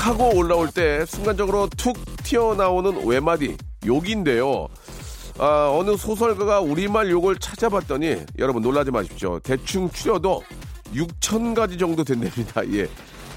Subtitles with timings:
[0.00, 4.68] 하고 올라올 때 순간적으로 툭 튀어나오는 외마디 욕인데요
[5.38, 10.42] 아, 어느 소설가가 우리말 욕을 찾아봤더니 여러분 놀라지 마십시오 대충 추려도
[10.94, 12.88] 6천 가지 정도 된답니다 예.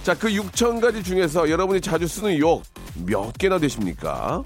[0.04, 2.64] 자, 그 6천 가지 중에서 여러분이 자주 쓰는 욕
[2.96, 4.44] 몇 개나 되십니까?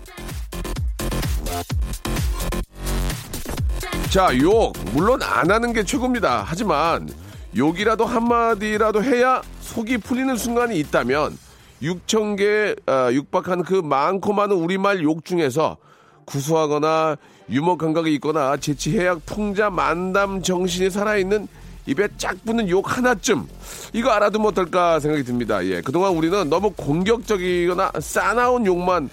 [4.10, 6.44] 자, 욕 물론 안 하는 게 최고입니다.
[6.46, 7.10] 하지만
[7.56, 11.38] 욕이라도 한마디라도 해야 속이 풀리는 순간이 있다면
[11.82, 15.78] 6천 개 아, 육박한 그 많고 많은 우리말 욕 중에서
[16.26, 17.18] 구수하거나
[17.50, 21.48] 유머 감각이 있거나 재치 해약 풍자 만담 정신이 살아있는
[21.86, 23.48] 입에 짝 붙는 욕 하나쯤
[23.94, 25.66] 이거 알아두면 어떨까 생각이 듭니다.
[25.66, 29.10] 예, 그동안 우리는 너무 공격적이거나 싸나운 욕만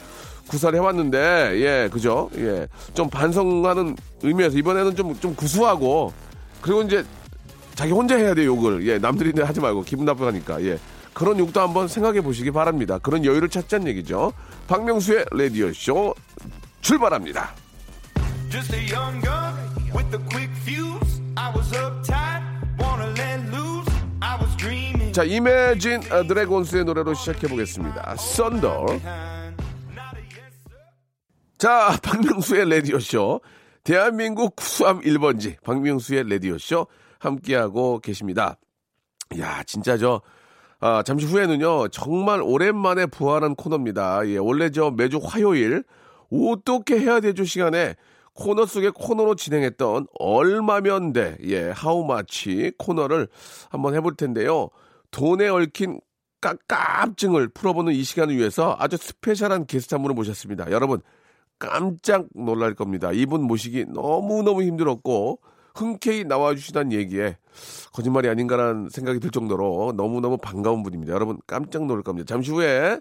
[0.49, 1.19] 구사를 해왔는데
[1.61, 2.29] 예, 그죠?
[2.37, 6.13] 예, 좀 반성하는 의미에서 이번에는 좀 좀 구수하고
[6.61, 7.05] 그리고 이제
[7.77, 10.79] 자기 혼자 해야 돼 욕을 예, 남들이 하지 말고 기분 나쁘니까 예.
[11.15, 12.99] 그런 욕도 한번 생각해 보시기 바랍니다.
[12.99, 14.33] 그런 여유를 찾자는 얘기죠.
[14.67, 16.15] 박명수의 라디오 쇼
[16.81, 17.55] 출발합니다.
[25.13, 28.17] 자, 이매진 드래곤스의 노래로 시작해 보겠습니다.
[28.17, 28.87] 썬더.
[31.57, 33.41] 자, 박명수의 라디오 쇼.
[33.85, 35.63] 대한민국 구수함 1번지.
[35.63, 36.89] 박명수의 라디오 쇼.
[37.21, 38.59] 함께하고 계십니다.
[39.39, 40.21] 야, 진짜 저,
[40.87, 44.29] 아, 잠시 후에는요, 정말 오랜만에 부활한 코너입니다.
[44.29, 45.83] 예, 원래 저 매주 화요일,
[46.31, 47.95] 어떻게 해야 되죠 시간에
[48.35, 53.29] 코너 속의 코너로 진행했던 얼마면 돼, 예, 하우마치 코너를
[53.71, 54.69] 한번 해볼 텐데요.
[55.11, 56.03] 돈에 얽힌
[56.43, 60.71] 깝깝증을 풀어보는 이 시간을 위해서 아주 스페셜한 게스트 한 분을 모셨습니다.
[60.71, 61.01] 여러분,
[61.59, 63.11] 깜짝 놀랄 겁니다.
[63.11, 65.39] 이분 모시기 너무너무 힘들었고,
[65.75, 67.37] 흔쾌히 나와주시다는 얘기에
[67.93, 71.13] 거짓말이 아닌가라는 생각이 들 정도로 너무너무 반가운 분입니다.
[71.13, 72.27] 여러분 깜짝 놀랄 겁니다.
[72.29, 73.01] 잠시 후에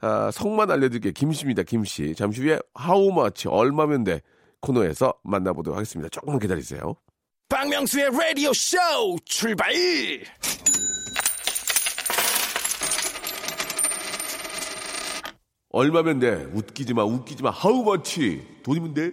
[0.00, 1.12] 아, 성만 알려드릴게요.
[1.12, 1.62] 김씨입니다.
[1.62, 2.14] 김씨.
[2.16, 4.20] 잠시 후에 하우마치 얼마면 돼
[4.60, 6.08] 코너에서 만나보도록 하겠습니다.
[6.08, 6.94] 조금만 기다리세요.
[7.48, 9.72] 박명수의 Radio Show 출발.
[15.70, 16.48] 얼마면 돼?
[16.52, 17.50] 웃기지 마, 웃기지 마.
[17.50, 19.12] 하우마치 돈이면 돼?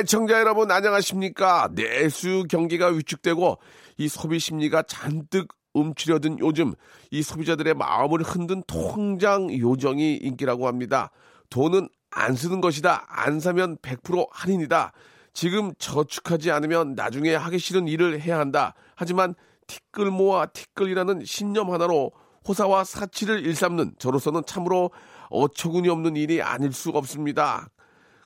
[0.00, 1.68] 애청자 여러분 안녕하십니까?
[1.74, 3.58] 내수 경기가 위축되고
[3.98, 6.72] 이 소비 심리가 잔뜩 움츠려든 요즘
[7.10, 11.10] 이 소비자들의 마음을 흔든 통장 요정이 인기라고 합니다.
[11.50, 13.04] 돈은 안 쓰는 것이다.
[13.08, 14.92] 안 사면 100% 할인이다.
[15.34, 18.72] 지금 저축하지 않으면 나중에 하기 싫은 일을 해야 한다.
[18.96, 19.34] 하지만
[19.66, 22.10] 티끌 모아 티끌이라는 신념 하나로
[22.48, 24.92] 호사와 사치를 일삼는 저로서는 참으로
[25.28, 27.68] 어처구니 없는 일이 아닐 수가 없습니다.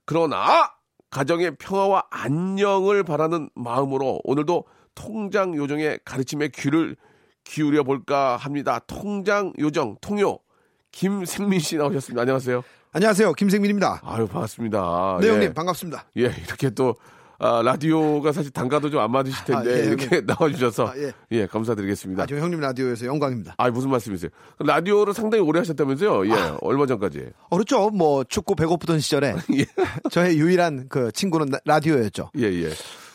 [0.05, 0.71] 그러나
[1.15, 4.65] 가정의 평화와 안녕을 바라는 마음으로 오늘도
[4.97, 6.97] 통장 요정의 가르침에 귀를
[7.45, 8.81] 기울여 볼까 합니다.
[8.89, 10.41] 통장 요정 통요
[10.91, 12.23] 김생민 씨 나오셨습니다.
[12.23, 12.65] 안녕하세요.
[12.91, 13.33] 안녕하세요.
[13.35, 14.01] 김생민입니다.
[14.03, 15.19] 아유 반갑습니다.
[15.21, 15.33] 네, 예.
[15.33, 16.05] 형님, 반갑습니다.
[16.17, 16.97] 예, 이렇게 또
[17.39, 21.13] 아, 라디오가 사실 단가도 좀 안 맞으실 텐데 아, 예, 이렇게 나와주셔서 아, 예.
[21.33, 21.47] 예.
[21.47, 22.23] 감사드리겠습니다.
[22.23, 23.55] 아, 저 형님 라디오에서 영광입니다.
[23.59, 24.31] 아 무슨 말씀이세요?
[24.61, 26.27] 라디오를 상당히 오래 하셨다면서요?
[26.29, 26.57] 예, 아.
[26.63, 27.27] 얼마 전까지.
[27.51, 27.91] 어, 그렇죠.
[27.91, 29.67] 뭐, 축구 배고프던 시절에 예,
[30.11, 32.31] 저의 유일한 그 친구는 라- 라디오였죠.
[32.39, 32.71] 예, 예.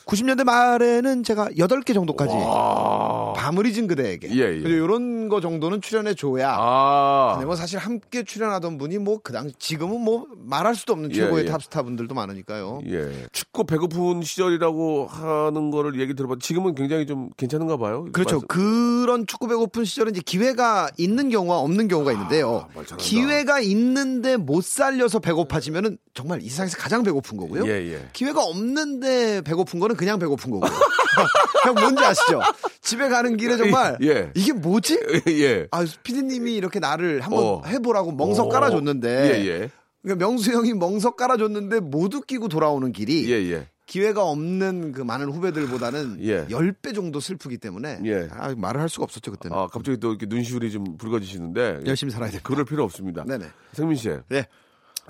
[0.10, 4.30] 90년대 말에는 제가 8개 정도까지 아, 밤을 잊은 그대에게.
[4.32, 4.56] 예, 예.
[4.58, 6.56] 이런 거 정도는 출연해 줘야.
[6.58, 11.12] 아, 근데 뭐 사실 함께 출연하던 분이 뭐 그 당시 지금은 뭐 말할 수도 없는
[11.12, 11.50] 예, 최고의 예.
[11.50, 12.82] 탑스타 분들도 많으니까요.
[12.88, 13.12] 예.
[13.32, 16.40] 축구 배고픈 시절이라고 하는 거를 얘기 들어봤.
[16.40, 18.06] 지금은 굉장히 좀 괜찮은가 봐요.
[18.12, 18.36] 그렇죠.
[18.36, 22.68] 말씀- 그런 축구 배고픈 시절은 이제 기회가 있는 경우와 없는 경우가 있는데요.
[22.74, 22.98] 말 잘한다.
[22.98, 27.66] 기회가 있는데 못 살려서 배고파지면은 정말 이 세상에서 가장 배고픈 거고요.
[27.68, 28.08] 예, 예.
[28.14, 30.72] 기회가 없는데 배고픈 거는 그냥 배고픈 거고요.
[31.66, 32.40] 형 뭔지 아시죠?
[32.80, 34.32] 집에 가는 길에 정말 예.
[34.34, 34.98] 이게 뭐지?
[35.28, 35.68] 예.
[35.72, 37.62] 아, 피디님이 이렇게 나를 한번 어.
[37.66, 38.50] 해보라고 멍석 어.
[38.50, 39.70] 깔아줬는데 예, 예.
[40.02, 43.68] 그러니까 명수 형이 멍석 깔아줬는데 못 웃기고 돌아오는 길이 예, 예.
[43.88, 46.46] 기회가 없는 그 많은 후배들보다는 예.
[46.46, 48.30] 10배 정도 슬프기 때문에 예.
[48.32, 49.58] 아, 말을 할 수가 없었죠 그때는.
[49.58, 51.82] 아, 갑자기 또 이렇게 눈시울이 좀 붉어지시는데.
[51.86, 52.48] 열심히 살아야 됩니다.
[52.48, 53.26] 그럴 필요 없습니다.
[53.26, 53.48] 네네.
[53.74, 54.10] 생민 씨.
[54.30, 54.48] 네.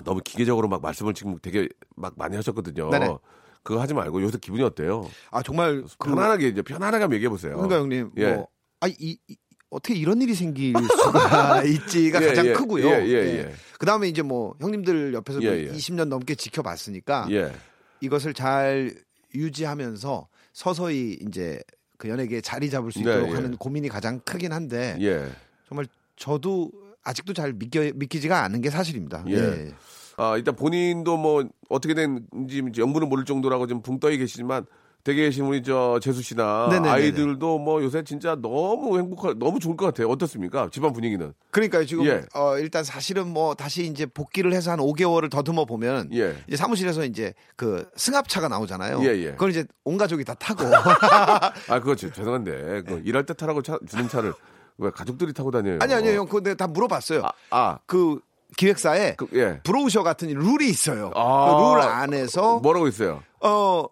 [0.02, 2.90] 너무 기계적으로 막 말씀을 지금 되게 막 많이 하셨거든요.
[2.90, 3.14] 네네.
[3.62, 5.08] 그거 하지 말고 요새 기분이 어때요?
[5.30, 7.54] 아 정말 그 편안하게 이제 편안하게 얘기해 보세요.
[7.56, 8.32] 그러니까 형님 예.
[8.34, 8.48] 뭐
[8.80, 9.36] 아, 이, 이-
[9.68, 12.88] 어떻게 이런 일이 생길 수가 있지가 예, 가장 예, 크고요.
[12.88, 13.52] 예, 예, 예.
[13.78, 15.68] 그다음에 이제 뭐 형님들 옆에서 예, 뭐 예.
[15.72, 17.52] 20년 넘게 지켜봤으니까 예.
[18.00, 18.94] 이것을 잘
[19.34, 21.60] 유지하면서 서서히 이제
[21.98, 23.34] 그 연예계에 자리 잡을 수 네, 있도록 예.
[23.34, 25.28] 하는 고민이 가장 크긴 한데 예.
[25.68, 25.86] 정말
[26.16, 26.72] 저도
[27.04, 29.24] 아직도 잘 믿겨, 믿기지가 않은 게 사실입니다.
[29.28, 29.72] 예.
[30.20, 30.24] 예.
[30.24, 34.66] 아, 일단 본인도 뭐 어떻게 된지 연구는 모를 정도라고 좀붕떠 계시지만
[35.02, 36.90] 되게 계신 우리 저 재수 씨나 네네네네.
[36.90, 40.08] 아이들도 뭐 요새 진짜 너무 행복할 너무 좋을 것 같아요.
[40.10, 40.68] 어떻습니까?
[40.70, 41.32] 집안 분위기는.
[41.50, 42.20] 그러니까 지금 예.
[42.34, 46.36] 어, 일단 사실은 뭐 다시 이제 복귀를 해서 한 5개월을 더듬어 보면 예.
[46.48, 49.00] 이제 사무실에서 이제 그 승합차가 나오잖아요.
[49.04, 49.30] 예, 예.
[49.30, 50.64] 그걸 이제 온 가족이 다 타고
[51.68, 54.34] 아, 그거 죄- 죄송한데 그 일할 때 타라고 차- 주는 차를
[54.76, 55.78] 왜 가족들이 타고 다녀요?
[55.80, 57.22] 아니 아니요 형 그거 내가 다 물어봤어요.
[57.24, 58.20] 아, 아, 그
[58.56, 59.60] 기획사에 그, 예.
[59.62, 61.10] 브로우셔 같은 룰이 있어요.
[61.14, 61.56] 아.
[61.56, 63.22] 그 룰 안에서 뭐라고 있어요?
[63.40, 63.86] 어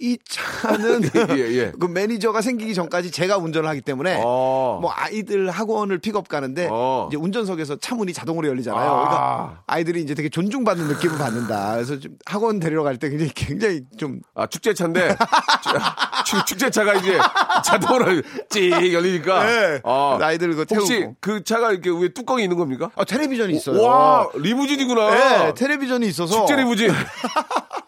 [0.00, 1.02] 이 차는
[1.36, 1.72] 예, 예.
[1.78, 4.78] 그 매니저가 생기기 전까지 제가 운전을 하기 때문에 어.
[4.80, 7.08] 뭐 아이들 학원을 픽업 가는데 어.
[7.10, 8.80] 이제 운전석에서 차 문이 자동으로 열리잖아요.
[8.80, 8.94] 아.
[8.94, 11.74] 그러니까 아이들이 이제 되게 존중받는 느낌을 받는다.
[11.74, 15.16] 그래서 좀 학원 데리러 갈 때 굉장히 굉장히 좀 아, 축제차인데,
[16.26, 17.18] 축- 축제차가 이제
[17.64, 19.44] 자동으로 찍 열리니까.
[19.44, 19.80] 네.
[19.84, 20.74] 아, 아이들 태우고.
[20.74, 22.90] 혹시 그 차가 이렇게 위에 뚜껑이 있는 겁니까?
[22.96, 23.82] 아, 텔레비전이 있어요.
[23.82, 25.10] 와, 리무진이구나.
[25.10, 26.90] 네, 텔레비전이 있어서 축제 리무진.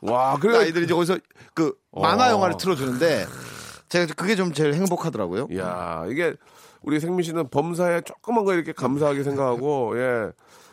[0.02, 0.58] 와, 그래.
[0.58, 1.18] 아이들이 이제 거기서
[1.54, 2.30] 그 만화 어.
[2.30, 3.26] 영화를 틀어주는데
[3.88, 5.48] 제가 그게 좀 제일 행복하더라고요.
[5.56, 6.34] 야 이게
[6.82, 10.30] 우리 생민 씨는 범사에 조그만 거 이렇게 감사하게 생각하고, 예.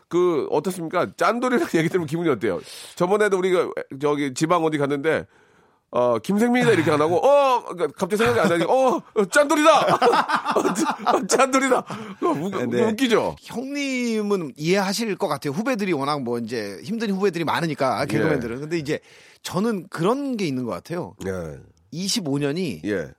[0.10, 1.08] 그, 어떻습니까?
[1.18, 2.62] 짠돌이라는 얘기 들으면 기분이 어때요?
[2.96, 3.70] 저번에도 우리가
[4.02, 5.26] 저기 지방 어디 갔는데,
[5.89, 9.95] 어, 김생민이다 이렇게 안 하고, 어, 그러니까 갑자기 생각이 안 나니, 어, 어, 짠돌이다!
[11.13, 11.78] 어, 짠돌이다!
[11.78, 12.84] 어, 웃, 네.
[12.84, 13.38] 웃기죠?
[13.42, 15.54] 형님은 이해하실 것 같아요.
[15.54, 18.60] 후배들이 워낙 뭐 이제 힘든 후배들이 많으니까 개그맨들은.
[18.60, 19.00] 근데 이제
[19.44, 21.16] 저는 그런 게 있는 것 같아요.
[21.25, 21.57] 예.
[21.94, 23.12] 25년이 예.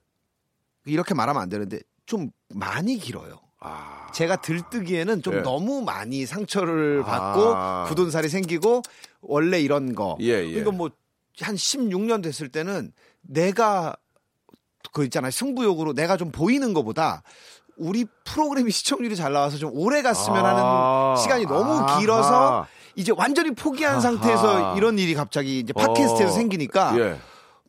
[0.84, 3.38] 이렇게 말하면 안 되는데 좀 많이 길어요.
[3.60, 4.10] 아.
[4.12, 5.40] 제가 들뜨기에는 좀 예.
[5.40, 7.84] 너무 많이 상처를 받고 아.
[7.88, 8.82] 굳은 살이 생기고
[9.20, 10.16] 원래 이런 거.
[10.20, 10.50] 예, 예.
[10.50, 10.90] 그러니까 뭐
[11.40, 12.92] 한 16년 됐을 때는
[13.22, 13.94] 내가
[14.92, 15.30] 그 있잖아요.
[15.30, 17.22] 승부욕으로 내가 좀 보이는 것보다
[17.76, 21.12] 우리 프로그램이 시청률이 잘 나와서 좀 오래 갔으면 아.
[21.14, 22.00] 하는 시간이 너무 아하.
[22.00, 24.00] 길어서 이제 완전히 포기한 아하.
[24.00, 26.34] 상태에서 이런 일이 갑자기 이제 팟캐스트에서 어.
[26.34, 27.18] 생기니까 예.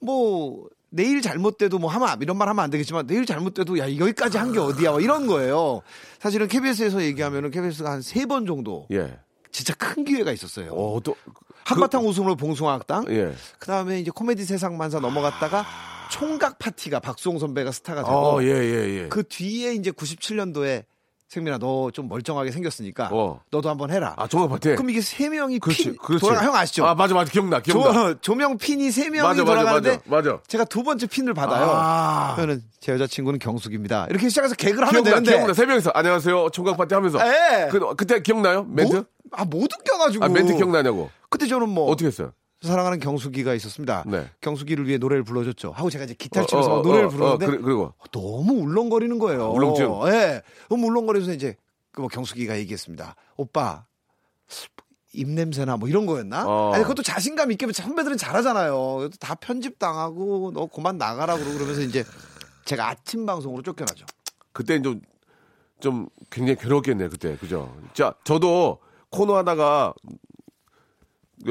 [0.02, 4.52] 뭐 내일 잘못돼도 뭐 하면 이런 말 하면 안 되겠지만 내일 잘못돼도 야 여기까지 한
[4.52, 5.82] 게 어디야 뭐 이런 거예요.
[6.20, 9.20] 사실은 KBS에서 얘기하면은 KBS가 한 세 번 정도 예.
[9.52, 10.72] 진짜 큰 기회가 있었어요.
[10.74, 11.16] 어, 또.
[11.66, 13.06] 한바탕 웃음으로 봉숭아학당.
[13.10, 13.34] 예.
[13.60, 15.66] 그다음에 이제 코미디 세상 만사 넘어갔다가
[16.12, 19.08] 총각 파티가 박수홍 선배가 스타가 되고 어, 예, 예, 예.
[19.10, 20.86] 그 뒤에 이제 97년도에
[21.30, 23.40] 생민아 너 좀 멀쩡하게 생겼으니까 어.
[23.52, 24.14] 너도 한번 해라.
[24.18, 24.70] 아, 총각 파티.
[24.70, 26.26] 그럼 이게 세 명이 그렇지, 핀 그렇지.
[26.26, 26.86] 돌아 형 아시죠?
[26.86, 27.32] 아, 맞아, 맞아.
[27.32, 28.14] 기억나, 기억나.
[28.14, 30.40] 조, 조명 핀이 세 명이 맞아, 돌아가는데 맞아, 맞아.
[30.48, 31.70] 제가 두 번째 핀을 받아요.
[31.72, 32.34] 아.
[32.36, 34.08] 그러면 제 여자친구는 경숙입니다.
[34.10, 35.54] 이렇게 시작해서 개그를 하면 기억나, 되는데 기억나.
[35.54, 36.50] 세 명이서 안녕하세요.
[36.52, 37.20] 총각 파티 하면서.
[37.26, 37.68] 예.
[37.70, 38.64] 그, 그때 기억나요?
[38.64, 38.96] 멘트?
[38.96, 41.10] 뭐, 아못 웃겨가지고 아, 멘트 기억나냐고.
[41.30, 42.32] 그때 저는 뭐 어떻게 했어요?
[42.62, 44.04] 사랑하는 경숙이가 있었습니다.
[44.08, 44.30] 네.
[44.42, 45.72] 경숙이를 위해 노래를 불러줬죠.
[45.72, 47.94] 하고 제가 이제 기타를 어, 치면서 어, 어, 노래를 어, 부르는데 어, 그리고.
[48.12, 49.44] 너무 울렁거리는 거예요.
[49.46, 49.86] 아, 울렁증?
[50.08, 50.42] 예.
[50.70, 51.56] 너무 울렁거려서 이제
[51.92, 53.16] 그 뭐 경숙이가 얘기했습니다.
[53.38, 53.86] 오빠
[55.14, 56.46] 입냄새나 뭐 이런 거였나?
[56.48, 56.72] 어.
[56.74, 59.10] 아니 그것도 자신감 있게 선배들은 잘하잖아요.
[59.20, 62.04] 다 편집 당하고 너 그만 나가라 그러고 그러면서 이제
[62.66, 64.06] 제가 아침 방송으로 쫓겨나죠.
[64.54, 65.02] 그때 좀,
[65.80, 67.36] 좀 굉장히 괴로웠겠네요, 그때.
[67.38, 67.76] 그죠?
[67.94, 68.80] 자, 저도
[69.10, 70.16] 코너 하다가 그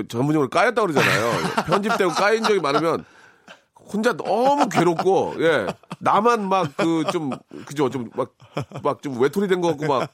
[0.07, 1.33] 전문용어로 까였다 그러잖아요.
[1.67, 3.05] 편집되고 까인 적이 많으면
[3.91, 5.67] 혼자 너무 괴롭고, 예.
[5.99, 7.31] 나만 막 그 좀,
[7.67, 7.89] 그죠?
[7.91, 8.35] 좀 막,
[8.83, 10.11] 막 좀 외톨이 된것 같고 막.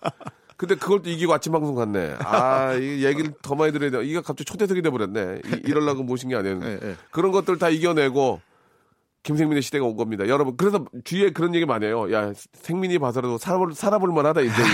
[0.57, 2.15] 근데 그걸 또 이기고 아침 방송 갔네.
[2.21, 4.05] 아, 이 얘기를 더 많이 들어야 돼.
[4.05, 5.41] 이게 갑자기 초대석이 돼버렸네.
[5.45, 6.87] 이, 이럴라고 모신 게 아니었는데.
[6.87, 6.97] 예, 예.
[7.11, 8.41] 그런 것들 다 이겨내고,
[9.25, 10.29] 김생민의 시대가 온 겁니다.
[10.29, 12.13] 여러분, 그래서 뒤에 그런 얘기 많이 해요.
[12.13, 14.69] 야, 생민이 봐서라도 살아볼, 살아볼 만하다, 인생이.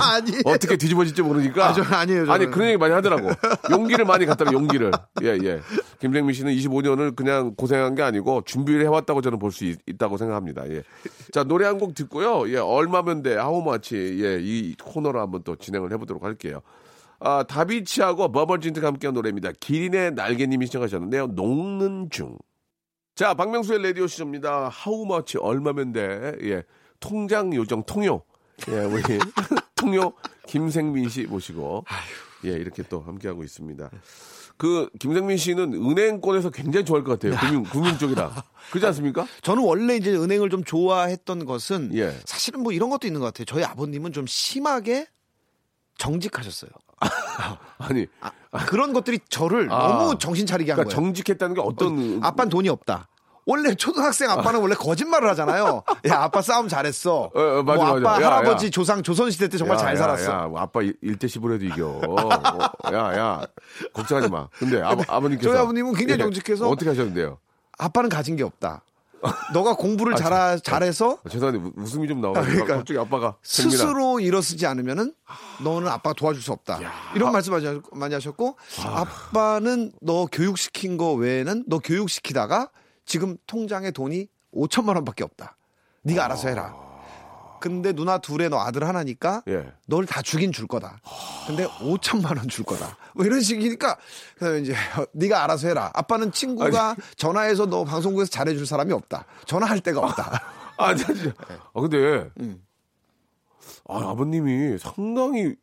[0.00, 0.32] 아니.
[0.44, 1.68] 어, 떻게 뒤집어질지 모르니까.
[1.68, 2.32] 아, 저는 아니에요, 저는.
[2.32, 3.30] 아니, 그런 얘기 많이 하더라고.
[3.70, 4.90] 용기를 많이 갖다가 용기를.
[5.22, 5.60] 예, 예.
[6.00, 10.68] 김생민 씨는 25년을 그냥 고생한 게 아니고 준비를 해왔다고 저는 볼 수 있다고 생각합니다.
[10.70, 10.82] 예.
[11.32, 12.48] 자, 노래 한 곡 듣고요.
[12.52, 14.18] 예, 얼마면 돼, 하우마치.
[14.24, 16.60] 예, 이 코너로 한번 또 진행을 해보도록 할게요.
[17.20, 19.50] 아, 다비치하고 버벌진트가 함께한 노래입니다.
[19.60, 21.28] 기린의 날개님이 시청하셨는데요.
[21.28, 22.36] 녹는 중.
[23.14, 24.70] 자, 박명수의 라디오쇼입니다.
[24.70, 26.32] How much 얼마면 돼?
[26.44, 26.62] 예.
[26.98, 28.22] 통장 요정 통요.
[28.68, 29.02] 예, 우리
[29.74, 30.12] 통요
[30.46, 31.84] 김생민 씨 모시고
[32.44, 33.90] 예, 이렇게 또 함께 하고 있습니다.
[34.56, 37.38] 그 김생민 씨는 은행권에서 굉장히 좋아할 것 같아요.
[37.38, 38.44] 금융 금융 쪽이라.
[38.70, 39.26] 그렇지 않습니까?
[39.42, 42.16] 저는 원래 이제 은행을 좀 좋아했던 것은 예.
[42.24, 43.44] 사실은 뭐 이런 것도 있는 것 같아요.
[43.44, 45.06] 저희 아버님은 좀 심하게
[45.98, 46.70] 정직하셨어요.
[47.78, 49.88] 아니, 아, 그런 것들이 저를 아.
[49.88, 51.06] 너무 정신 차리게 한 그러니까 거예요.
[51.06, 53.08] 정직했다는 게 어떤 아빠는 돈이 없다.
[53.44, 55.82] 원래 초등학생 아빠는 원래 거짓말을 하잖아요.
[56.08, 57.30] 야 아빠 싸움 잘했어.
[57.34, 58.22] 어, 어, 맞아, 뭐 아빠 맞아.
[58.22, 58.70] 야, 할아버지 야.
[58.70, 60.32] 조상 조선 시대 때 정말 야, 잘 야, 살았어.
[60.32, 61.88] 야, 뭐 아빠 1대 10으로 해도 이겨.
[61.88, 63.46] 어, 야, 야.
[63.94, 64.48] 걱정하지 마.
[64.52, 67.38] 근데 아, 아버님께서 저희 아버님은 굉장히 예, 정직해서 어떻게 하셨는데요?
[67.78, 68.82] 아빠는 가진 게 없다.
[69.52, 72.38] 너가 공부를 잘 잘해서 아, 죄송한데 우- 웃음이 좀 나와.
[72.38, 73.36] 아, 그러니까 갑자기 아빠가.
[73.42, 75.14] 스스로 일어서지 않으면은
[75.62, 76.80] 너는 아빠가 도와줄 수 없다.
[77.14, 82.70] 이런 말씀 많이 하셨- 많이 하셨고 아빠는 너 교육시킨 거 외에는 너 교육시키다가
[83.04, 85.56] 지금 통장에 돈이 5천만 원밖에 없다.
[86.02, 86.74] 네가 알아서 해라.
[87.62, 89.72] 근데 누나 둘에 너 아들 하나니까 예.
[89.86, 91.00] 널 다 주긴 줄 거다.
[91.46, 92.96] 근데 5천만 원 줄 거다.
[93.14, 93.96] 뭐 이런 식이니까
[94.36, 94.74] 그래서 이제
[95.14, 95.90] 네가 알아서 해라.
[95.94, 99.24] 아빠는 친구가 전화해서 너 방송국에서 잘해줄 사람이 없다.
[99.46, 100.42] 전화할 데가 없다.
[100.76, 101.30] 아, 진짜.
[101.72, 102.60] 아, 근데 음.
[103.88, 105.54] 아, 아버님이 상당히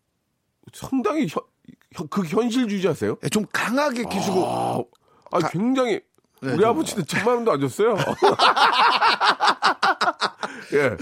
[0.73, 1.43] 상당히 현,
[1.91, 3.17] 현- 그 현실주의자세요?
[3.23, 4.79] 예, 좀 강하게 키시고 아,
[5.31, 5.99] 아 굉장히
[6.41, 7.97] 네, 우리 아버지는 천만 원도 안 줬어요.
[10.73, 10.97] 예.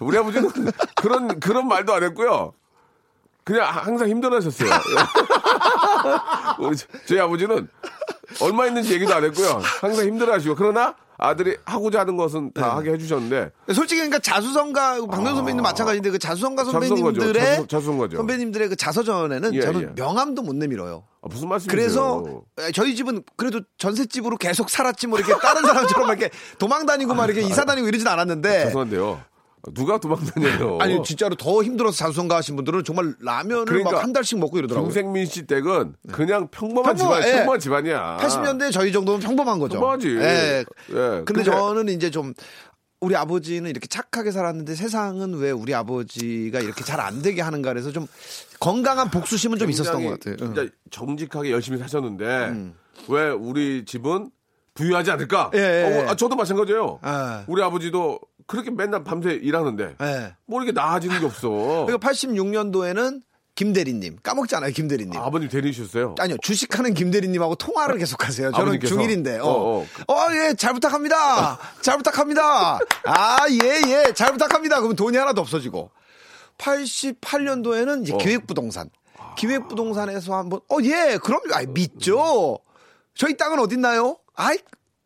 [0.00, 0.50] 우리 아버지는
[0.96, 2.52] 그런 그런 말도 안 했고요.
[3.44, 4.70] 그냥 항상 힘들어하셨어요.
[6.58, 6.76] 우리
[7.06, 7.68] 저희 아버지는
[8.40, 9.60] 얼마 있는지 얘기도 안 했고요.
[9.80, 12.68] 항상 힘들어하시고 그러나 아들이 하고자 하는 것은 다 네.
[12.72, 16.64] 하게 해주셨는데 솔직히 그러니까 자수성가 박명 선배님도 마찬가지인데 그 자수성가.
[16.64, 18.16] 선배님들의 자수- 자수성가죠.
[18.18, 19.86] 선배님들의 그 자서전에는 예, 저는 예.
[19.94, 21.04] 명함도 못 내밀어요.
[21.26, 21.76] 아, 무슨 말씀이세요?
[21.76, 22.42] 그래서
[22.74, 27.24] 저희 집은 그래도 전셋집으로 계속 살았지 뭐 이렇게 다른 사람처럼 막 이렇게 도망 다니고 막
[27.26, 29.20] 이렇게 이사 다니고 이러진 않았는데 죄송한데요.
[29.74, 30.78] 누가 도망다녀요?
[30.80, 34.88] 아니 진짜로 더 힘들어서 자수성가 하신 분들은 정말 라면을 그러니까 막한 달씩 먹고 이러더라고요.
[34.92, 37.36] 김생민 씨 댁은 그냥 평범한 평범한, 집안, 예.
[37.38, 38.18] 평범한 집안이야.
[38.20, 39.72] 80년대 저희 정도면 평범한 거죠.
[39.80, 40.08] 평범하지.
[40.18, 40.20] 예.
[40.20, 40.94] 예.
[40.94, 42.32] 근데, 근데- 저는 이제 좀
[43.00, 47.92] 우리 아버지는 이렇게 착하게 살았는데 세상은 왜 우리 아버지가 이렇게 잘 안 되게 하는가 그래서
[47.92, 48.06] 좀
[48.58, 50.36] 건강한 복수심은 좀 있었던 것 같아요.
[50.40, 50.54] 응.
[50.54, 52.72] 진짜 정직하게 열심히 사셨는데
[53.08, 54.30] 왜 우리 집은
[54.74, 55.50] 부유하지 않을까?
[55.54, 57.00] 예, 예, 어, 아, 저도 마찬가지예요.
[57.04, 57.44] 예.
[57.46, 60.34] 우리 아버지도 그렇게 맨날 밤새 일하는데 예.
[60.46, 61.84] 뭐 이렇게 나아지는 게 없어.
[61.86, 63.22] 그리고 86년도에는
[63.56, 65.18] 김대리님 까먹잖아요, 김대리님.
[65.18, 66.14] 아, 버님 대리셨어요.
[66.18, 68.52] 아니요, 주식하는 김대리님하고 통화를 계속하세요.
[68.52, 68.94] 저는 아버님께서?
[68.94, 69.38] 중일인데.
[69.38, 70.34] 어, 어, 어, 어.
[70.34, 71.58] 예, 잘 부탁합니다.
[71.80, 72.78] 잘 부탁합니다.
[73.04, 74.76] 아, 예, 예, 잘 부탁합니다.
[74.76, 75.90] 그러면 돈이 하나도 없어지고.
[76.58, 78.18] 88년도에는 이제 어.
[78.18, 78.90] 기획부동산.
[79.36, 82.58] 기획부동산에서 한번, 어, 예, 그럼, 아, 믿죠.
[83.14, 84.18] 저희 땅은 어딨나요?
[84.34, 84.58] 아이,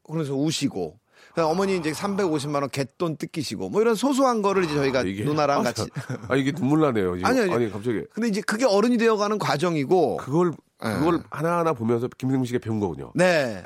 [0.02, 0.99] 그래서 우시고.
[1.40, 5.24] 그래서 어머니 이제 350만 원 갯돈 뜯기시고 뭐 이런 소소한 거를 이제 저희가 아, 이게
[5.24, 5.88] 누나랑 아, 같이
[6.28, 7.16] 아 이게 눈물 나네요.
[7.16, 7.26] 지금.
[7.26, 7.52] 아니, 아니.
[7.54, 10.52] 아니 갑자기 근데 이제 그게 어른이 되어가는 과정이고 그걸
[10.84, 10.88] 예.
[10.94, 13.12] 그걸 하나하나 보면서 김생민 씨가 배운 거군요.
[13.14, 13.62] 네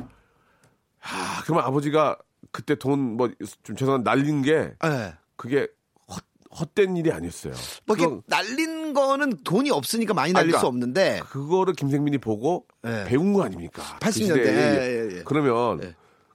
[1.02, 2.16] 아, 그러면 아버지가
[2.52, 3.28] 그때 돈 뭐
[3.64, 5.14] 좀 죄송한 날린 게 네.
[5.36, 5.66] 그게
[6.08, 6.22] 헛,
[6.60, 7.52] 헛된 일이 아니었어요.
[7.86, 13.04] 뭐 이렇게 날린 거는 돈이 없으니까 많이 날릴 그러니까 수 없는데 그거를 김생민이 보고 네.
[13.04, 13.82] 배운 거 아닙니까?
[14.00, 14.46] 80그 년대.
[14.46, 15.22] 예, 예, 예.
[15.24, 15.94] 그러면 네.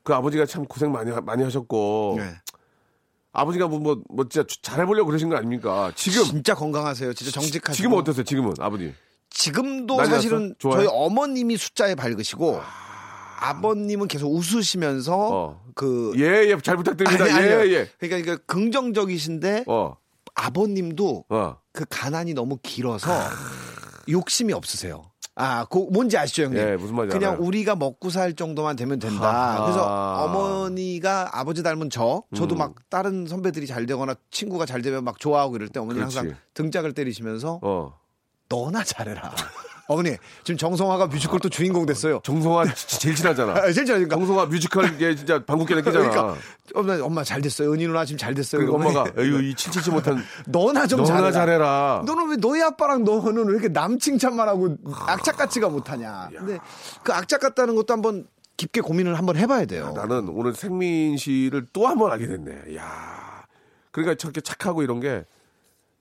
[0.10, 2.32] 그 아버지가 참 고생 많이 하- 많이 하셨고 네.
[3.32, 5.92] 아버지가 뭐, 뭐, 뭐 진짜 잘해보려고 그러신 거 아닙니까?
[5.96, 7.14] 지금 진짜 건강하세요.
[7.14, 7.76] 진짜 정직하시고.
[7.76, 8.24] 지금은 어떠세요?
[8.24, 8.96] 지금은 아버지.
[9.30, 10.56] 지금도 사실은?
[10.58, 12.60] 저희 어머님이 숫자에 밝으시고
[13.42, 15.62] 아 버님은 계속 웃으시면서 어.
[15.76, 17.26] 그 예, 예, 잘 부탁드립니다.
[17.26, 17.60] 아니요.
[17.68, 17.90] 예, 예.
[18.00, 19.96] 그러니까 이게 긍정적이신데 어,
[20.34, 21.58] 아버님도 어.
[21.72, 23.12] 그 가난이 너무 길어서
[24.10, 25.09] 욕심이 없으세요.
[25.42, 26.60] 아, 그 뭔지 아시죠, 형님?
[26.60, 27.46] 예, 무슨 말인지 그냥 알아요.
[27.46, 29.34] 우리가 먹고 살 정도만 되면 된다.
[29.34, 29.64] 하하.
[29.64, 29.86] 그래서
[30.26, 32.58] 어머니가 아버지 닮은 저, 저도 음.
[32.58, 36.02] 막 다른 선배들이 잘 되거나 친구가 잘 되면 막 좋아하고 이럴 때 어머니.
[36.02, 37.98] 항상 등짝을 때리시면서 어.
[38.50, 39.32] 너나 잘해라.
[39.90, 42.22] 어머니 지금 정성화가 뮤지컬 또 주인공 됐어요.
[42.24, 43.54] 정성화 지- 제일 친하잖아.
[43.58, 44.16] 아, 제일 잘하니까.
[44.16, 46.10] 정성화 뮤지컬 이게 진짜 방귀깨는 끼잖아.
[46.10, 46.38] 그러니까
[46.76, 47.74] 엄마, 엄마 잘 됐어요.
[47.74, 48.66] 은희 누나 지금 잘 됐어요.
[48.66, 51.32] 그러면 엄마가 에휴 이 칠칠치 못한 너나 좀 너나 잘해라.
[51.32, 52.04] 잘해라.
[52.06, 54.78] 너는 왜 너희 아빠랑 너는 왜 이렇게 남 칭찬만 하고
[55.08, 56.30] 악착 같지가 못하냐.
[56.38, 56.60] 근데
[57.04, 58.28] 그 악착 같다는 것도 한번
[58.58, 59.94] 깊게 고민을 한번 해봐야 돼요.
[59.96, 62.76] 나는 오늘 생민 씨를 또 한 번 알게 됐네.
[62.76, 63.44] 야.
[63.90, 65.26] 그러니까 저렇게 착하고 이런 게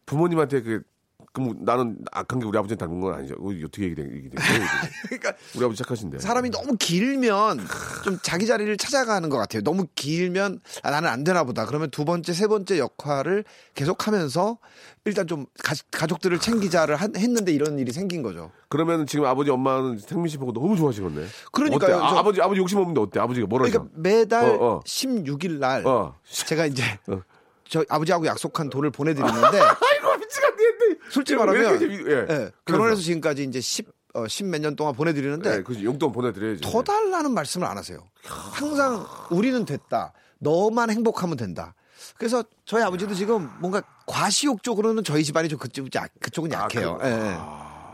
[0.07, 0.83] 부모님한테 그
[1.39, 3.35] 그럼 나는 악한 게 우리 아버지한테 닮은 건 아니죠.
[3.39, 4.03] 어, 어떻게 얘기 돼?
[4.03, 4.37] 얘기 돼?
[5.09, 6.19] 그러니까 우리 아버지 착하신데.
[6.19, 7.61] 사람이 너무 길면
[8.05, 9.63] 좀 자기 자리를 찾아가는 것 같아요.
[9.63, 11.67] 너무 길면 아, 나는 안 되나 보다.
[11.67, 14.59] 그러면 두 번째, 세 번째 역할을 계속하면서
[15.05, 15.47] 일단 좀
[15.91, 18.51] 가, 족들을 챙기자를 한- 했는데 이런 일이 생긴 거죠.
[18.69, 21.27] 그러면 지금 아버지 엄마는 생민 씨 보고 너무 좋아하시겠네.
[21.53, 21.97] 그러니까요.
[22.03, 23.21] 아, 저- 아버지 아버지 욕심 없는데 어때?
[23.21, 23.91] 아버지가 뭐라 그러니까?
[23.95, 24.81] 매달 어, 어.
[24.85, 26.15] 16일 날 어.
[26.25, 27.21] 제가 이제 어.
[27.69, 29.59] 저 아버지하고 약속한 돈을 보내드리는데
[30.29, 30.99] 아이고 미치겠네.
[31.11, 32.27] 솔직히 왜 말하면 예.
[32.35, 32.51] 예.
[32.65, 36.63] 결혼해서 지금까지 이제 10, 어, 10몇 년 동안 보내드리는데 네, 그 용돈 보내드려야지.
[36.63, 37.99] 더 달라는 말씀을 안 하세요.
[38.25, 40.13] 항상 우리는 됐다.
[40.39, 41.75] 너만 행복하면 된다.
[42.17, 46.99] 그래서 저희 아버지도 지금 뭔가 과시욕 쪽으로는 저희 집안이 좀 그쪽, 약- 그쪽은 아, 약해요.
[46.99, 47.15] 그래요?
[47.17, 47.39] 예, 예.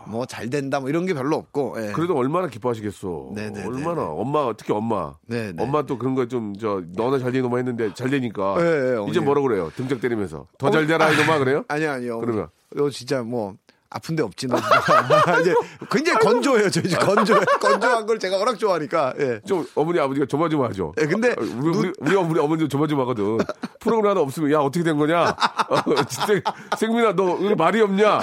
[0.09, 1.77] 뭐 잘 된다 뭐 이런 게 별로 없고.
[1.79, 1.93] 예.
[1.93, 3.31] 그래도 얼마나 기뻐하시겠어.
[3.35, 3.67] 네네네네.
[3.67, 5.15] 얼마나 엄마 특히 엄마.
[5.27, 5.63] 네네.
[5.63, 9.11] 엄마 또 그런 거 좀 저 너나 잘 되는 놈 했는데 잘 되니까 예, 예,
[9.11, 9.21] 이제.
[9.21, 9.71] 뭐라 그래요?
[9.77, 11.65] 등짝 때리면서 더 잘 되라 이놈아 그래요?
[11.69, 12.21] 아니요 아니요.
[12.21, 12.49] 그러면?
[12.75, 13.55] 너 진짜 뭐
[13.91, 14.57] 아픈데 없지 너.
[15.41, 15.55] 이제
[15.91, 19.15] 굉장히 건조해요 저 이제 건조해 건조한 걸 제가 워낙 좋아하니까.
[19.21, 19.41] 예.
[19.47, 20.95] 좀 어머니 아버지가 조마조마하죠.
[21.01, 23.39] 예, 근데 우리 우리 우리 어머니 어머니도 조마조마하거든.
[23.81, 25.23] 프로그램 하나 없으면 야 어떻게 된 거냐?
[25.69, 26.41] 어, 진짜
[26.79, 28.21] 생민아 너 왜 말이 없냐?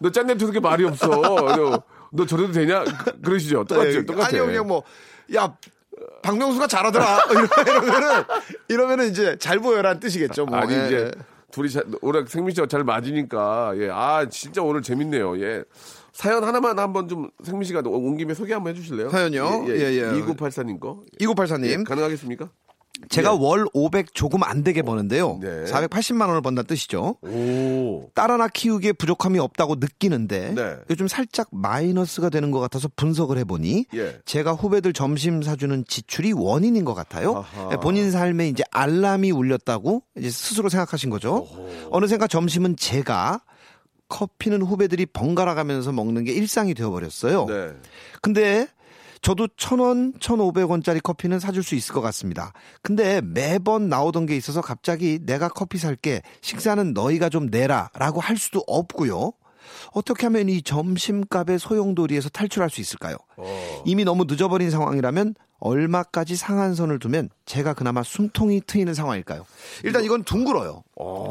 [0.00, 1.08] 너 짠내 두게 말이 없어.
[1.08, 2.84] 너, 너 저래도 되냐?
[2.84, 3.64] 그, 그러시죠?
[3.64, 3.98] 똑같죠?
[3.98, 4.28] 예, 똑같아.
[4.28, 4.82] 아니요 그냥 뭐
[5.34, 5.54] 야.
[6.22, 7.20] 박명수가 잘하더라.
[7.66, 8.24] 이러면은
[8.68, 10.46] 이러면은 이제 잘 보여라는 뜻이겠죠.
[10.46, 10.58] 뭐.
[10.58, 11.10] 아니 예, 이제 예.
[11.50, 13.88] 둘이 자, 오늘 생민 씨가 잘 맞으니까 예.
[13.90, 15.40] 아 진짜 오늘 재밌네요.
[15.40, 15.64] 예.
[16.12, 19.10] 사연 하나만 한번 좀 생민 씨가 온 김에 소개 한번 해주실래요?
[19.10, 19.64] 사연이요?
[19.68, 19.80] 예, 예.
[19.80, 20.02] 예, 예.
[20.22, 21.02] 2984님 거.
[21.20, 21.80] 2984님.
[21.80, 22.50] 예, 가능하겠습니까?
[23.08, 23.38] 제가 예.
[23.38, 25.38] 월500 조금 안 되게 버는데요.
[25.40, 25.64] 네.
[25.64, 27.16] 480만 원을 번다는 뜻이죠.
[27.22, 28.10] 오.
[28.14, 30.76] 딸 하나 키우기에 부족함이 없다고 느끼는데 네.
[30.90, 34.18] 요즘 살짝 마이너스가 되는 것 같아서 분석을 해보니 예.
[34.24, 37.36] 제가 후배들 점심 사주는 지출이 원인인 것 같아요.
[37.36, 37.70] 아하.
[37.72, 41.46] 예, 본인 삶에 이제 알람이 울렸다고 이제 스스로 생각하신 거죠.
[41.90, 43.40] 어느샌가 점심은 제가
[44.08, 47.46] 커피는 후배들이 번갈아 가면서 먹는 게 일상이 되어버렸어요.
[47.46, 47.70] 네.
[48.22, 48.68] 근데
[49.22, 52.52] 저도 천 원, 천오백 원짜리 커피는 사줄 수 있을 것 같습니다.
[52.82, 58.36] 근데 매번 나오던 게 있어서 갑자기 내가 커피 살게 식사는 너희가 좀 내라 라고 할
[58.36, 59.32] 수도 없고요.
[59.92, 63.16] 어떻게 하면 이 점심값의 소용돌이에서 탈출할 수 있을까요?
[63.84, 69.46] 이미 너무 늦어버린 상황이라면 얼마까지 상한선을 두면 제가 그나마 숨통이 트이는 상황일까요?
[69.84, 70.82] 일단 이건 둥글어요.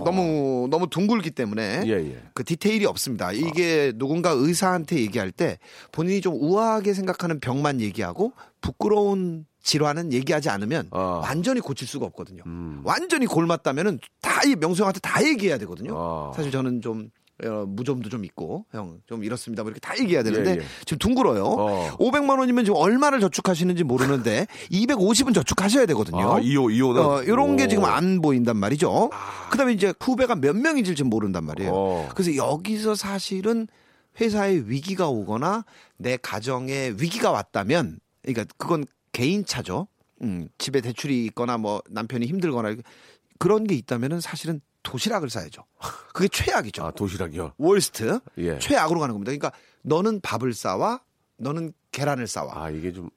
[0.03, 2.23] 너무 너무 둥글기 때문에 예, 예.
[2.33, 3.31] 그 디테일이 없습니다.
[3.31, 5.59] 이게 누군가 의사한테 얘기할 때
[5.91, 11.21] 본인이 좀 우아하게 생각하는 병만 얘기하고 부끄러운 질환은 얘기하지 않으면 아.
[11.23, 12.43] 완전히 고칠 수가 없거든요.
[12.83, 15.95] 완전히 골맞다면은 다 이 명수 형한테 다 얘기해야 되거든요.
[15.97, 16.31] 아.
[16.35, 17.24] 사실 저는 좀 어,
[17.67, 19.63] 무좀도 좀 있고 형 좀 이렇습니다.
[19.63, 20.61] 뭐 이렇게 다 얘기해야 되는데 예, 예.
[20.85, 21.43] 지금 둥글어요.
[21.43, 21.97] 어.
[21.97, 26.31] 500만 원이면 지금 얼마를 저축하시는지 모르는데 250은 저축하셔야 되거든요.
[26.33, 26.97] 아, 2호, 2호는.
[27.05, 27.87] 어, 이런 게 지금 오.
[27.87, 27.95] 아.
[27.97, 29.09] 안 보인단 말이죠.
[29.51, 31.71] 그다음에 이제 후배가 몇 명인지 지금 모른단 말이에요.
[31.73, 32.09] 어.
[32.15, 33.67] 그래서 여기서 사실은
[34.19, 35.65] 회사에 위기가 오거나
[35.97, 39.87] 내 가정에 위기가 왔다면, 그러니까 그건 개인 차죠.
[40.21, 42.75] 음, 집에 대출이 있거나 뭐 남편이 힘들거나
[43.39, 45.63] 그런 게 있다면은 사실은 도시락을 싸야죠.
[46.13, 46.83] 그게 최악이죠.
[46.85, 47.53] 아, 도시락이요.
[47.57, 48.59] 월스트 예.
[48.59, 49.31] 최악으로 가는 겁니다.
[49.31, 51.01] 그러니까 너는 밥을 싸와,
[51.37, 52.51] 너는 계란을 싸와.
[52.65, 53.09] 아, 이게 좀.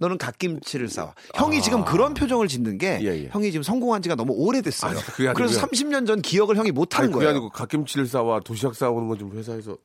[0.00, 1.14] 너는 갓김치를 싸와.
[1.36, 3.00] 형이 지금 그런 표정을 짓는 게 아.
[3.00, 3.28] 예, 예.
[3.30, 4.98] 형이 지금 성공한 지가 너무 오래됐어요.
[4.98, 5.32] 아.
[5.34, 7.30] 그래서 30년 전 기억을 형이 못 하는 아니, 그게 거예요.
[7.36, 9.76] 아니고 갓김치를 싸와 도시락 싸오는 건 좀 회사에서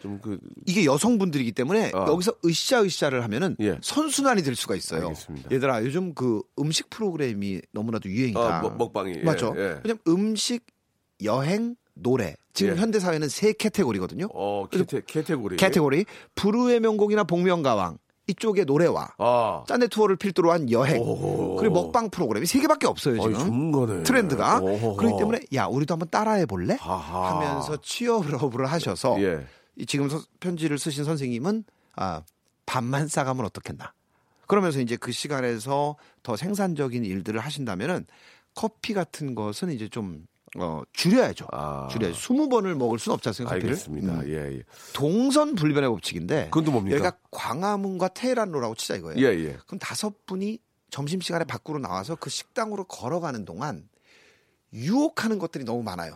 [0.00, 0.38] 좀 그.
[0.66, 2.06] 이게 여성분들이기 때문에 아.
[2.08, 3.78] 여기서 으쌰으쌰를 하면은 예.
[3.82, 5.08] 선순환이 될 수가 있어요.
[5.08, 5.50] 알겠습니다.
[5.50, 8.40] 얘들아 요즘 그 음식 프로그램이 너무나도 유행이다.
[8.58, 9.14] 아, 먹- 먹방이.
[9.18, 9.54] 예, 맞죠.
[9.56, 9.80] 예.
[9.82, 10.64] 왜냐면 음식,
[11.24, 12.80] 여행, 노래 지금 예.
[12.80, 14.28] 현대 사회는 세 카테고리거든요.
[14.32, 15.56] 어, 카테, 카테고리.
[15.56, 16.04] 카테고리
[16.36, 19.64] 불후의 명곡이나 복면가왕 이쪽의 노래와 아.
[19.66, 21.56] 짠내 투어를 필두로 한 여행 오호.
[21.56, 23.32] 그리고 먹방 프로그램이 세 개밖에 없어요 지금.
[23.38, 24.02] 전문가네.
[24.02, 24.96] 트렌드가 오호호.
[24.96, 26.76] 그렇기 때문에 야 우리도 한번 따라해 볼래.
[26.78, 29.46] 하면서 취업을 하셔서 예.
[29.78, 31.64] 이 지금 서- 편지를 쓰신 선생님은
[31.96, 32.22] 아
[32.66, 33.92] 밥만 싸가면 어떻겠나
[34.46, 38.06] 그러면서 이제 그 시간에서 더 생산적인 일들을 하신다면은
[38.54, 41.46] 커피 같은 것은 이제 좀 어, 줄여야죠.
[41.52, 41.88] 아.
[41.90, 42.16] 줄여야죠.
[42.18, 43.54] 20번을 먹을 수는 없지 않습니까?
[43.54, 43.70] 커피를?
[43.74, 44.12] 알겠습니다.
[44.20, 44.28] 음.
[44.28, 44.62] 예, 예.
[44.94, 46.96] 동선 불변의 법칙인데 그건 또 뭡니까?
[46.96, 49.20] 여기가 광화문과 테헤란로라고 치자 이거예요.
[49.20, 49.58] 예, 예.
[49.66, 50.58] 그럼 다섯 분이
[50.90, 53.86] 점심 시간에 밖으로 나와서 그 식당으로 걸어가는 동안
[54.72, 56.14] 유혹하는 것들이 너무 많아요.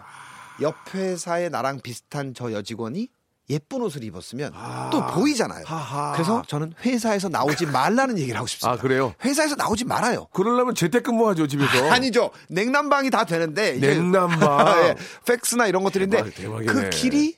[0.63, 3.09] 옆 회사에 나랑 비슷한 저 여직원이
[3.53, 4.53] 예쁜 옷을 입었으면
[4.91, 5.65] 또 보이잖아요.
[5.67, 6.13] 하하.
[6.13, 8.73] 그래서 저는 회사에서 나오지 말라는 얘기를 하고 싶습니다.
[8.73, 9.15] 아, 그래요?
[9.25, 10.27] 회사에서 나오지 말아요.
[10.33, 11.91] 그러려면 재택근무하죠, 집에서.
[11.93, 12.31] 아니죠.
[12.49, 14.43] 냉난방이 다 되는데 냉난방.
[14.89, 16.65] 예, 팩스나 이런 것들인데 대박.
[16.67, 17.37] 그 길이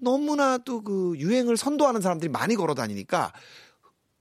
[0.00, 3.32] 너무나도 그 유행을 선도하는 사람들이 많이 걸어 다니니까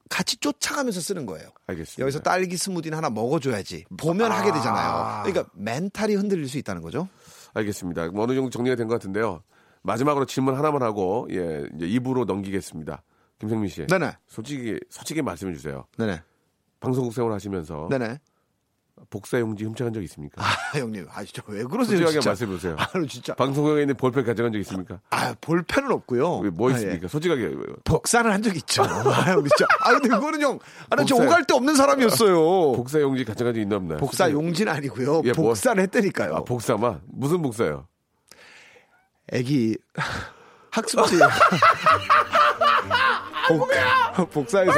[0.10, 1.50] 같이 쫓아가면서 쓰는 거예요.
[1.68, 2.02] 알겠습니다.
[2.04, 5.24] 여기서 딸기 스무디는 하나 먹어줘야지 보면 하게 되잖아요.
[5.24, 7.08] 그러니까 멘탈이 흔들릴 수 있다는 거죠.
[7.54, 8.10] 알겠습니다.
[8.10, 9.42] 뭐 어느 정도 정리가 된 것 같은데요.
[9.84, 13.04] 마지막으로 질문 하나만 하고 예, 이제 입으로 넘기겠습니다.
[13.40, 13.86] 김생민 씨.
[13.88, 15.86] 네네, 솔직히 솔직히 말씀해 주세요.
[15.98, 16.22] 네네,
[16.80, 18.20] 방송국 생활 하시면서 네네.
[19.10, 20.40] 복사용지 훔쳐간 적 있습니까?
[20.44, 21.98] 아 형님, 아 진짜 왜 그러세요?
[21.98, 22.30] 솔직하게 진짜.
[22.30, 22.76] 말씀해 보세요.
[22.78, 23.34] 아 진짜.
[23.34, 25.00] 방송국에 있는 볼펜 가져간 적 있습니까?
[25.10, 26.38] 아 볼펜은 없고요.
[26.40, 27.04] 왜뭐 아, 있습니까?
[27.04, 27.08] 예.
[27.08, 28.84] 솔직하게 복사는 한적 있죠.
[28.84, 28.88] 아,
[29.32, 29.66] 형 진짜.
[29.80, 30.60] 아 근데 그거는 형,
[30.92, 32.74] 아, 나저 복사- 오갈 데 없는 사람이었어요.
[32.74, 33.98] 복사용지 가져간 적 있나 없나요?
[33.98, 35.24] 복사 용지는 아니고요.
[35.26, 36.36] 예, 뭐- 복사를 했다니까요.
[36.36, 37.88] 아, 복사만 무슨 복사요?
[39.32, 39.78] 애기
[40.72, 41.18] 학습지.
[44.16, 44.74] 복, 복사해서.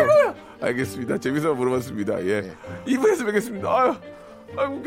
[0.62, 1.18] 알겠습니다.
[1.18, 2.26] 재밌어 물어봤습니다.
[2.26, 2.42] 예.
[2.42, 2.56] 네.
[2.88, 3.70] 2부에서 뵙겠습니다.
[3.70, 3.96] 아유,
[4.58, 4.82] 아유,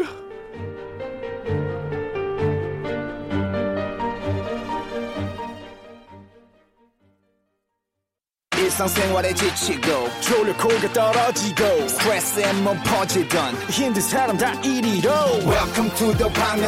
[8.76, 15.10] 일상생활에 지치고, 졸려 코가 떨어지고, 스트레스에 몸 퍼지던, 힘든 사람 다 이리로.
[15.46, 16.62] welcome to the Bang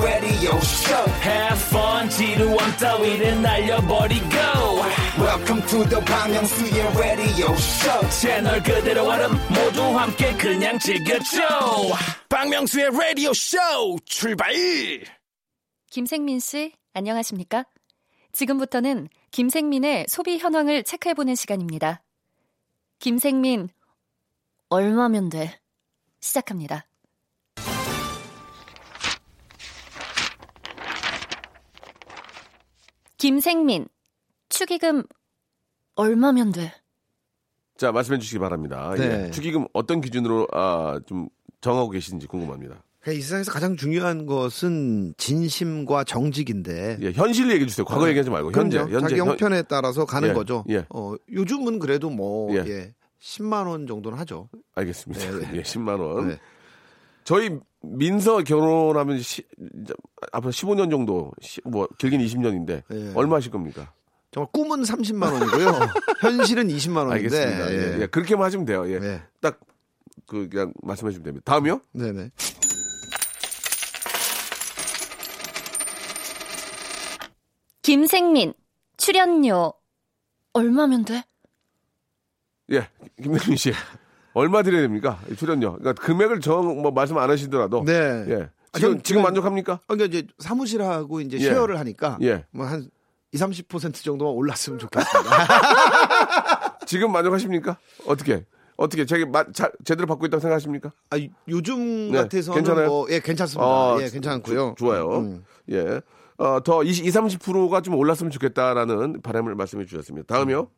[0.00, 1.12] radio show.
[1.20, 4.36] Have fun 지루함 따위를 날려버리고.
[5.18, 6.34] Welcome to the Bang
[6.96, 8.08] radio show.
[8.08, 11.42] 채널 그대로 얼음 모두 함께 그냥 즐겨줘.
[12.30, 13.58] 박명수의 라디오 쇼
[14.06, 14.54] 출발!
[15.90, 17.66] 김생민 씨, 안녕하십니까?
[18.32, 22.02] 지금부터는 김생민의 소비 현황을 체크해보는 시간입니다.
[22.98, 23.70] 김생민,
[24.68, 25.58] 얼마면 돼?
[26.20, 26.86] 시작합니다.
[33.16, 33.88] 김생민,
[34.50, 35.04] 축의금
[35.94, 36.70] 얼마면 돼?
[37.78, 38.94] 자, 말씀해 주시기 바랍니다.
[38.98, 39.28] 네.
[39.28, 39.30] 예.
[39.30, 41.30] 축의금 어떤 기준으로 아, 좀
[41.62, 42.84] 정하고 계신지 궁금합니다.
[43.02, 46.98] 그러니까 이 세상에서 가장 중요한 것은 진심과 정직인데.
[47.02, 47.84] 예, 현실 얘기해 주세요.
[47.84, 48.78] 과거 얘기하지 말고 현재.
[48.78, 50.64] 현재 자기 현- 형편에 따라서 가는 예, 거죠.
[50.68, 50.86] 예.
[50.90, 52.64] 어, 요즘은 그래도 뭐 예.
[52.68, 52.94] 예.
[53.20, 54.48] 10만 원 정도는 하죠.
[54.74, 55.30] 알겠습니다.
[55.30, 55.50] 네, 네.
[55.58, 56.28] 예, 10만 원.
[56.28, 56.38] 네.
[57.24, 57.50] 저희
[57.82, 59.42] 민서 결혼하면 시,
[60.32, 63.12] 앞으로 15년 정도, 시- 뭐 길게는 20년인데 예.
[63.14, 63.92] 얼마 하실 겁니까?
[64.30, 65.88] 정말 꿈은 30만 원이고요.
[66.22, 67.14] 현실은 20만 원인데.
[67.36, 67.72] 알겠습니다.
[67.72, 68.00] 예.
[68.02, 68.88] 예, 그렇게만 하시면 돼요.
[68.90, 68.98] 예.
[68.98, 69.22] 네.
[69.40, 71.42] 딱그 그냥 말씀해 주시면 됩니다.
[71.52, 71.80] 다음이요?
[71.92, 72.30] 네네.
[77.82, 78.54] 김생민,
[78.96, 79.72] 출연료
[80.52, 81.24] 얼마면 돼?
[82.70, 82.88] 예,
[83.20, 83.72] 김대민 씨.
[84.34, 85.20] 얼마 드려야 됩니까?
[85.30, 85.76] 이 출연료.
[85.78, 87.82] 그러니까 금액을 정, 뭐 말씀 안 하시더라도.
[87.84, 87.92] 네.
[88.28, 88.48] 예.
[88.72, 89.80] 아, 지금, 전- 지금 만족합니까?
[89.86, 91.42] 그러니까 이제 사무실하고 이제 예.
[91.50, 92.46] 쉐어를 하니까 예.
[92.52, 92.88] 뭐한
[93.32, 95.30] 2, 30% 정도만 올랐으면 좋겠습니다.
[96.86, 97.76] 지금 만족하십니까?
[98.06, 98.46] 어떻게?
[98.76, 99.04] 어떻게?
[99.04, 100.92] 자기 마, 자, 제대로 받고 있다고 생각하십니까?
[101.10, 101.16] 아,
[101.48, 102.88] 요즘 네, 같아서는 괜찮아요?
[102.88, 103.66] 뭐 예, 괜찮습니다.
[103.66, 104.74] 아, 예, 괜찮고요.
[104.78, 105.18] 주- 좋아요.
[105.18, 105.44] 음.
[105.70, 106.00] 예.
[106.42, 110.34] 어, 더 20, 30%가 좀 올랐으면 좋겠다라는 바람을 말씀해 주셨습니다.
[110.34, 110.68] 다음이요?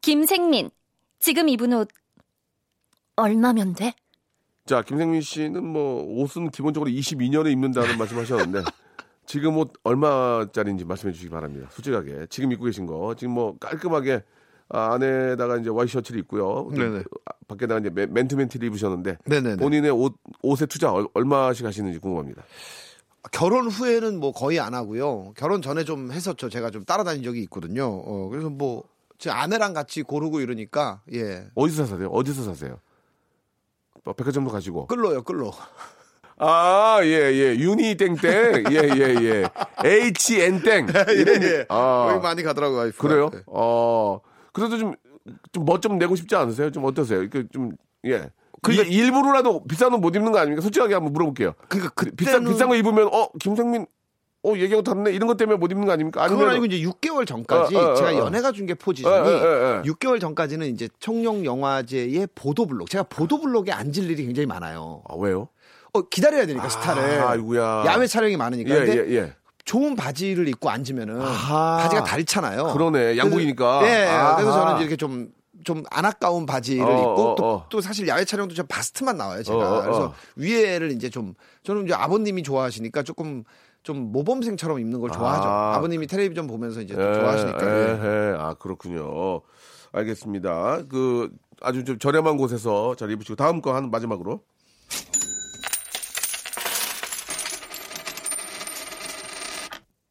[0.00, 0.70] 김생민,
[1.18, 1.88] 지금 입은 옷
[3.16, 3.92] 얼마면 돼?
[4.64, 8.62] 자, 김생민 씨는 뭐 옷은 기본적으로 22년에 입는다는 말씀하셨는데
[9.26, 11.68] 지금 옷 얼마짜리인지 말씀해 주시기 바랍니다.
[11.70, 14.22] 솔직하게 지금 입고 계신 거 지금 뭐 깔끔하게
[14.70, 16.70] 아, 안에다가 이제 와이셔츠를 입고요.
[17.26, 19.56] 아, 밖에다가 이제 맨- 티를 입으셨는데 네네네.
[19.56, 22.42] 본인의 옷 옷에 투자 얼, 얼마씩 하시는지 궁금합니다.
[23.32, 25.32] 결혼 후에는 뭐 거의 안 하고요.
[25.36, 26.48] 결혼 전에 좀 했었죠.
[26.48, 27.84] 제가 좀 따라다닌 적이 있거든요.
[27.86, 28.82] 어, 그래서 뭐
[29.18, 31.44] 제 아내랑 같이 고르고 이러니까 예.
[31.56, 32.06] 어디서 사세요?
[32.08, 32.78] 어디서 사세요?
[34.04, 34.86] 뭐 백화점도 가시고.
[34.86, 35.50] 끌로요, 끌로.
[36.36, 37.56] 아, 예, 예.
[37.56, 38.64] 유니 땡땡.
[38.70, 39.44] 예, 예, 예.
[39.84, 40.86] HN 땡.
[41.16, 41.66] 이런 예.
[41.68, 42.10] 아.
[42.12, 42.78] 거기 많이 가더라고요.
[42.78, 43.08] 와이프가.
[43.08, 43.30] 그래요?
[43.34, 43.42] 예.
[43.48, 44.20] 어.
[44.58, 44.94] 그래도 좀,
[45.52, 46.70] 좀 멋 좀 내고 싶지 않으세요?
[46.70, 47.20] 좀 어떠세요?
[47.20, 47.72] 이렇게 좀,
[48.04, 48.30] 예.
[48.62, 50.62] 그러니까- 이- 일부러라도 비싼 옷 못 입는 거 아닙니까?
[50.62, 51.52] 솔직하게 한번 물어볼게요.
[51.68, 53.86] 그러니까 그때는 비싼, 비싼 거 입으면, 어, 김생민,
[54.44, 55.12] 어, 얘기하고 다르네?
[55.12, 56.22] 이런 것 때문에 못 입는 거 아닙니까?
[56.22, 56.38] 아니면.
[56.38, 58.14] 그건 아니고 이제 6개월 전까지 어, 어, 어, 제가 어.
[58.18, 59.82] 연애가 준게 어, 포지션이 어, 어, 어.
[59.84, 62.88] 6개월 전까지는 이제 청룡 영화제의 보도블록.
[62.88, 65.02] 제가 보도블록에 앉을 일이 굉장히 많아요.
[65.08, 65.48] 아, 왜요?
[65.92, 67.20] 어, 기다려야 되니까 스타를.
[67.20, 67.84] 아, 아이고야.
[67.86, 68.70] 야외 촬영이 많으니까.
[68.74, 69.34] 예, 근데 예, 예.
[69.68, 71.76] 좋은 바지를 입고 앉으면은 아하.
[71.82, 72.72] 바지가 닳잖아요.
[72.72, 73.18] 그러네.
[73.18, 73.80] 양복이니까.
[73.80, 74.36] 그래서, 예, 아하.
[74.36, 75.30] 그래서 저는 이렇게 좀,
[75.62, 77.66] 좀안 아까운 바지를 어, 입고 어, 또, 어.
[77.68, 79.58] 또 사실 야외 촬영도 저 바스트만 나와요, 제가.
[79.58, 80.14] 어, 어, 그래서 어.
[80.36, 83.44] 위에를 이제 좀, 저는 이제 아버님이 좋아하시니까 조금
[83.82, 85.46] 좀 모범생처럼 입는 걸 좋아하죠.
[85.46, 85.76] 아.
[85.76, 85.80] 아.
[85.82, 87.66] 버님이 텔레비전 보면서 이제 또 예, 좋아하시니까.
[87.66, 88.32] 예, 예.
[88.32, 88.36] 예.
[88.38, 89.42] 아, 그렇군요.
[89.92, 90.84] 알겠습니다.
[90.88, 91.28] 그,
[91.60, 94.40] 아주 좀 저렴한 곳에서 잘 입으시고, 다음 거 한 마지막으로.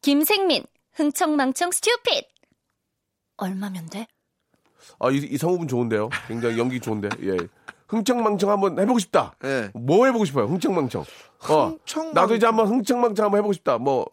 [0.08, 2.28] 김생민, 흥청망청 스튜핏
[3.36, 4.06] 얼마면 돼?
[5.00, 6.08] 아, 이, 이 성우분 좋은데요?
[6.26, 7.36] 굉장히 연기 좋은데, 예.
[7.88, 9.34] 흥청망청 한번 해보고 싶다.
[9.44, 9.70] 예.
[9.74, 10.46] 뭐 해보고 싶어요?
[10.46, 11.02] 흥청망청.
[11.02, 12.14] 어, 흥청망청.
[12.14, 13.76] 나도 이제 한번 흥청망청 한번 해보고 싶다.
[13.76, 14.06] 뭐,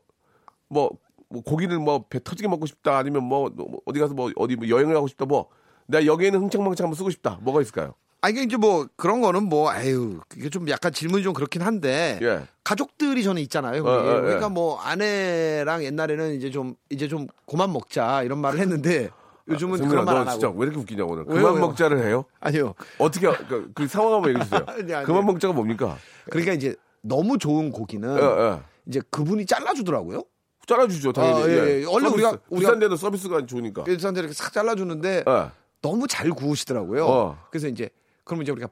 [0.68, 0.90] 뭐,
[1.30, 2.98] 뭐 고기를 뭐 배 터지게 먹고 싶다.
[2.98, 5.24] 아니면 뭐, 뭐 어디 가서 뭐 어디 뭐 여행을 가고 싶다.
[5.24, 5.48] 뭐,
[5.88, 7.40] 내가 여기에는 흥청망청 한번 쓰고 싶다.
[7.42, 7.94] 뭐가 있을까요?
[8.26, 12.18] 아, 이게 이제 뭐 그런 거는 뭐, 아유, 그게 좀 약간 질문이 좀 그렇긴 한데.
[12.24, 12.42] 예.
[12.64, 13.84] 가족들이 저는 있잖아요.
[13.86, 14.22] 어, 어, 어.
[14.22, 19.12] 그러니까 뭐 아내랑 옛날에는 이제 좀, 이제 좀 그만 먹자 이런 말을 했는데
[19.48, 20.40] 요즘은 승민아, 그런 말너안 하고.
[20.40, 21.26] 진짜 왜 이렇게 웃기냐, 오늘.
[21.28, 21.68] 왜요, 그만 왜요?
[21.68, 22.26] 먹자를 해요?
[22.40, 22.74] 아니요.
[22.98, 24.62] 어떻게, 그, 그 상황 한번 얘기해 주세요.
[24.66, 25.06] 아니, 아니.
[25.06, 25.96] 그만 먹자가 뭡니까?
[26.32, 28.60] 그러니까 이제 너무 좋은 고기는 예, 예.
[28.88, 30.24] 이제 그분이 잘라주더라고요.
[30.66, 31.44] 잘라주죠, 당연히.
[31.44, 31.86] 아, 예, 예.
[31.88, 32.26] 원래 서비스.
[32.28, 33.84] 우리가- 우리가- 데는 서비스가 좋으니까.
[33.84, 35.50] 그래서 이렇게 싹 잘라주는데 예.
[35.84, 37.06] 너무 잘 구우시더라고요.
[37.06, 37.38] 어.
[37.52, 37.92] 그래서 이제
[38.26, 38.68] 그러면 이제 우리가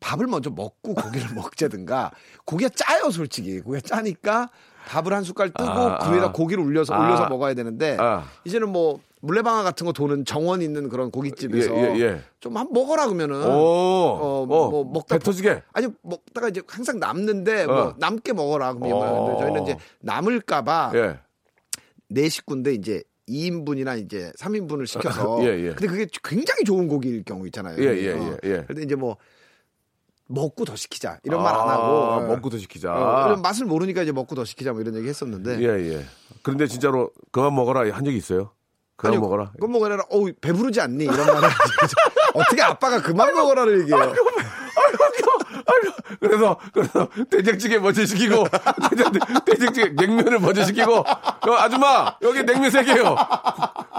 [0.00, 2.12] 밥을 먼저 먹고 고기를 먹자든가
[2.44, 4.48] 고기가 짜요 솔직히 고기가 짜니까
[4.86, 6.32] 밥을 한 숟갈 뜨고 아, 그 위에다 아.
[6.32, 7.00] 고기를 올려서 아.
[7.00, 8.24] 올려서 먹어야 되는데 아.
[8.44, 12.20] 이제는 뭐 물레방아 같은 거 도는 정원 있는 그런 고깃집에서 예, 예, 예.
[12.38, 15.62] 좀한 먹어라 그러면은 오, 어, 뭐, 어, 먹다 배 터지게.
[15.72, 17.94] 아니 먹다가 이제 항상 남는데 뭐 어.
[17.98, 19.36] 남게 먹어라 그러면 어.
[19.40, 21.18] 저희는 이제 남을까봐 예.
[22.08, 25.68] 네 식구인데 이제 2인분이나 이제 3인분을 시켜서 예, 예.
[25.74, 27.76] 근데 그게 굉장히 좋은 고기일 경우 있잖아요.
[27.78, 28.36] 예, 예, 어.
[28.44, 28.64] 예, 예.
[28.66, 29.16] 근데 이제 뭐
[30.28, 32.26] 먹고 더 시키자 이런 말안 하고 아, 예.
[32.28, 32.92] 먹고 더 시키자.
[32.92, 36.04] 어, 맛을 모르니까 이제 먹고 더 시키자 뭐 이런 얘기 했었는데 예, 예.
[36.42, 38.50] 그런데 진짜로 그만 먹어라 한 적이 있어요?
[38.96, 39.52] 그만 아니요, 먹어라.
[39.52, 40.04] 그건 먹어라.
[40.08, 41.04] 어우 배부르지 않니?
[41.04, 41.48] 이런 말을
[42.34, 44.12] 어떻게 아빠가 그만 먹어라를 얘기해요.
[46.20, 48.44] 그래서 그래서 된장찌개 먼저 시키고
[48.90, 49.12] 된장,
[49.44, 53.16] 된장찌개 냉면을 먼저 시키고 어, 아줌마 여기 냉면 세 개요.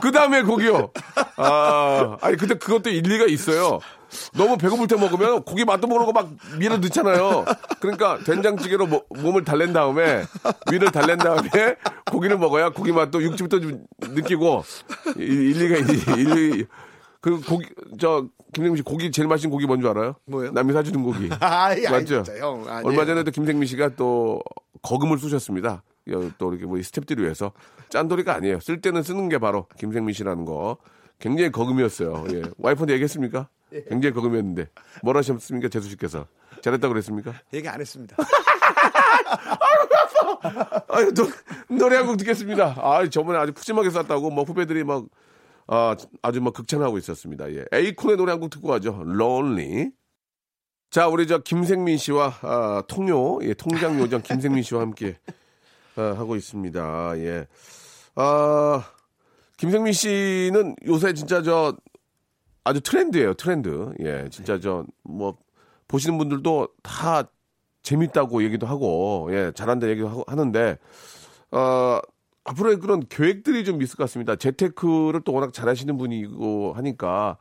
[0.01, 0.91] 그 다음에 고기요.
[1.38, 3.80] 아 아니 근데 그것도 일리가 있어요.
[4.34, 7.43] 너무 배고플 때 먹으면 고기 맛도 모르고 막 밀어 넣잖아요.
[7.82, 10.23] 그러니까 된장찌개로 모- 몸을 달랜 다음에
[10.71, 11.49] 위를 달랜 다음에
[12.10, 14.63] 고기를 먹어야 고기 맛도 육즙도 좀 느끼고
[15.17, 15.93] 이- 일리가.
[16.15, 16.65] 일리
[17.21, 17.67] 그 고기
[17.99, 20.15] 저 김생민 씨 고기 제일 맛있는 고기 뭔 줄 알아요?
[20.25, 20.51] 뭐예요?
[20.51, 21.30] 남이 사주는 고기.
[21.41, 22.23] 아이, 맞죠?
[22.23, 22.63] 진짜, 형.
[22.84, 24.41] 얼마 전에도 김생민 씨가 또
[24.82, 25.84] 거금을 쑤셨습니다.
[26.12, 27.51] 여- 또 이렇게 뭐 스탭들을 위해서
[27.89, 28.60] 짠돌이가 아니에요.
[28.62, 30.77] 쓸 때는 쓰는 게 바로 김생민 씨라는 거.
[31.19, 32.25] 굉장히 거금이었어요.
[32.32, 32.43] 예.
[32.60, 33.47] 와이프한테 얘기했습니까?
[33.73, 33.84] 예.
[33.89, 34.67] 굉장히 거금이었는데
[35.01, 35.67] 뭘 하셨습니까?
[35.69, 36.27] 재수 씨께서
[36.62, 37.34] 잘했다고 그랬습니까?
[37.53, 38.15] 얘기 안 했습니다.
[40.89, 41.27] 아유, 노,
[41.75, 42.75] 노래 한 곡 듣겠습니다.
[42.77, 45.06] 아, 저번에 아주 푸짐하게 쌌다고 뭐 후배들이 막
[45.67, 47.51] 아, 아주 막 극찬하고 있었습니다.
[47.53, 47.65] 예.
[47.71, 49.03] 에이콘의 노래 한 곡 듣고 가죠.
[49.06, 49.91] Lonely.
[50.89, 55.17] 자, 우리 저 김생민 씨와 아, 통요, 예, 통장 요정 김생민 씨와 함께
[55.97, 57.17] 아, 하고 있습니다.
[57.19, 57.47] 예.
[58.15, 58.84] 아,
[59.58, 61.75] 김생민 씨는 요새 진짜 저
[62.63, 63.93] 아주 트렌드예요, 트렌드.
[64.01, 65.38] 예, 진짜 저 뭐
[65.88, 67.23] 보시는 분들도 다
[67.84, 70.77] 재밌다고 얘기도 하고 예, 잘한다 얘기도 하고 하는데
[71.51, 71.99] 어
[72.48, 74.36] 앞으로의 그런 계획들이 좀 있을 것 같습니다.
[74.36, 77.38] 재테크를 또 워낙 잘하시는 분이고 하니까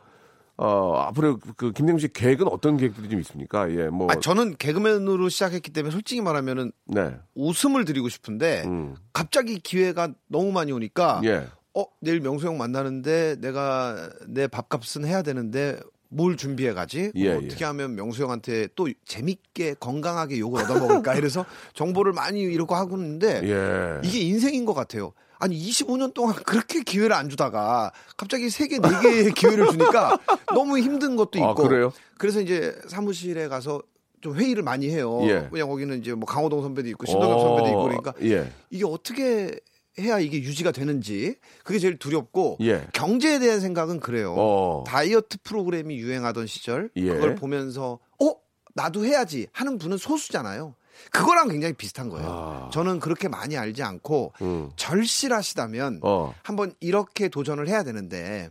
[0.56, 3.70] 어 앞으로 그 김생민 씨 계획은 어떤 계획들이 좀 있습니까?
[3.70, 7.14] 예, 뭐 아, 저는 개그맨으로 시작했기 때문에 솔직히 말하면은 네.
[7.34, 8.96] 웃음을 드리고 싶은데 음.
[9.12, 11.46] 갑자기 기회가 너무 많이 오니까 예.
[11.74, 17.10] 어 내일 명수 형 만나는데 내가 내 밥값은 해야 되는데 뭘 준비해 가지?
[17.14, 17.46] 예, 어, 예.
[17.46, 21.14] 어떻게 하면 명수 형한테 또 재밌게 건강하게 욕을 얻어먹을까?
[21.14, 24.00] 이래서 정보를 많이 이러고 하고 있는데 예.
[24.06, 25.12] 이게 인생인 것 같아요.
[25.38, 30.18] 아니 25년 동안 그렇게 기회를 안 주다가 갑자기 세 개, 네 개의 기회를 주니까
[30.54, 31.62] 너무 힘든 것도 아, 있고.
[31.68, 31.92] 그래요?
[32.18, 33.82] 그래서 이제 사무실에 가서
[34.22, 35.20] 좀 회의를 많이 해요.
[35.24, 35.48] 예.
[35.50, 38.50] 그냥 거기는 이제 뭐 강호동 선배도 있고 신동엽 선배도 있고 그러니까 예.
[38.70, 39.60] 이게 어떻게
[39.98, 42.86] 해야 이게 유지가 되는지 그게 제일 두렵고 예.
[42.92, 44.34] 경제에 대한 생각은 그래요.
[44.36, 44.84] 어.
[44.86, 47.08] 다이어트 프로그램이 유행하던 시절 예.
[47.08, 48.34] 그걸 보면서 어
[48.74, 50.74] 나도 해야지 하는 분은 소수잖아요.
[51.10, 52.28] 그거랑 굉장히 비슷한 거예요.
[52.28, 52.70] 아.
[52.72, 54.70] 저는 그렇게 많이 알지 않고 음.
[54.76, 56.34] 절실하시다면 어.
[56.42, 58.50] 한번 이렇게 도전을 해야 되는데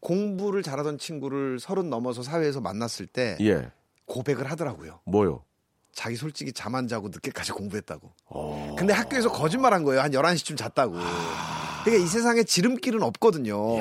[0.00, 3.70] 공부를 잘하던 친구를 서른 넘어서 사회에서 만났을 때 예.
[4.06, 5.00] 고백을 하더라고요.
[5.04, 5.44] 뭐요?
[5.94, 8.12] 자기 솔직히 잠 안 자고 늦게까지 공부했다고.
[8.26, 8.76] 어.
[8.78, 10.00] 근데 학교에서 거짓말 한 거예요.
[10.02, 10.94] 한 11시쯤 잤다고.
[11.84, 13.76] 그러니까 이 세상에 지름길은 없거든요.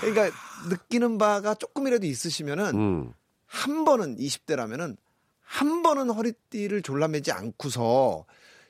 [0.00, 0.30] 그러니까
[0.68, 3.12] 느끼는 바가 조금이라도 있으시면은 음.
[3.46, 4.96] 한 번은 20대라면은
[5.40, 8.26] 한 번은 허리띠를 졸라매지 않고서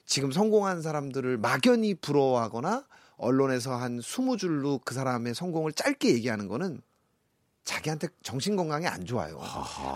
[0.06, 2.84] 지금 성공한 사람들을 막연히 부러워하거나
[3.16, 6.80] 언론에서 한 20줄로 그 사람의 성공을 짧게 얘기하는 거는
[7.64, 9.38] 자기한테 정신 건강에 안 좋아요.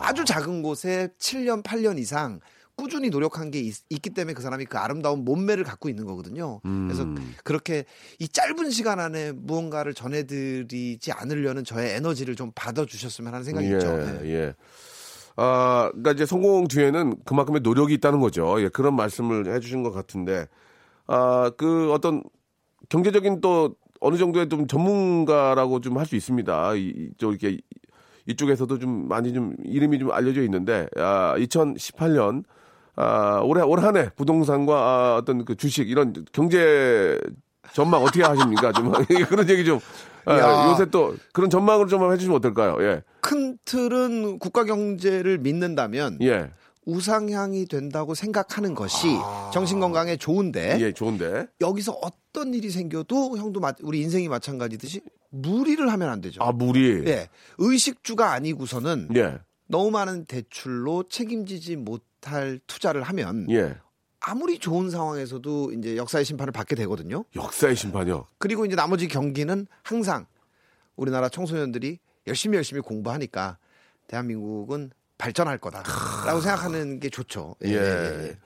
[0.03, 2.41] 아주 작은 곳에 7년, 8년 이상
[2.77, 6.61] 꾸준히 노력한 게 있, 기 때문에 그 사람이 그 아름다운 몸매를 갖고 있는 거거든요.
[6.63, 7.35] 그래서 음.
[7.45, 7.85] 그렇게
[8.19, 13.97] 이 짧은 시간 안에 무언가를 전해드리지 않으려는 저의 에너지를 좀 받아주셨으면 하는 생각이 예, 있죠.
[13.97, 14.21] 네.
[14.33, 14.55] 예.
[15.37, 18.61] 아, 그러니까 이제 성공 뒤에는 그만큼의 노력이 있다는 거죠.
[18.63, 20.47] 예, 그런 말씀을 해주신 것 같은데,
[21.07, 22.23] 아, 그 어떤
[22.89, 26.75] 경제적인 또 어느 정도의 좀 전문가라고 좀 할 수 있습니다.
[26.75, 27.59] 이, 이- 저 이렇게
[28.27, 32.45] 이쪽에서도 좀 많이 좀 이름이 좀 알려져 있는데, 아, 2018년
[32.95, 37.19] 아, 올해 올 한해 부동산과 아, 어떤 그 주식 이런 경제
[37.73, 38.73] 전망 어떻게 하십니까?
[38.73, 38.93] 좀
[39.29, 39.79] 그런 얘기 좀
[40.25, 40.71] 아, 야.
[40.71, 42.77] 요새 또 그런 전망을 좀 해주시면 어떨까요?
[42.81, 46.51] 예, 큰 틀은 국가 경제를 믿는다면 예.
[46.85, 49.07] 우상향이 된다고 생각하는 것이
[49.53, 50.81] 정신 건강에 좋은데 아.
[50.81, 51.47] 예, 좋은데.
[51.61, 55.01] 여기서 어떤 일이 생겨도 형도 마- 우리 인생이 마찬가지듯이
[55.33, 56.43] 무리를 하면 안 되죠.
[56.43, 57.05] 아, 물이.
[57.07, 57.29] 예.
[57.59, 59.39] 의식주가 아니고서는 예.
[59.67, 63.77] 너무 많은 대출로 책임지지 못할 투자를 하면 예.
[64.21, 67.25] 아무리 좋은 상황에서도 이제 역사의 심판을 받게 되거든요.
[67.35, 68.27] 역사의 심판이요.
[68.39, 70.27] 그리고 이제 나머지 경기는 항상
[70.95, 73.57] 우리나라 청소년들이 열심히 열심히 공부하니까
[74.07, 77.57] 대한민국은 발전할 거다라고 생각하는 게 좋죠.
[77.65, 77.71] 예.
[77.71, 77.75] 예.
[77.75, 78.39] 예, 예.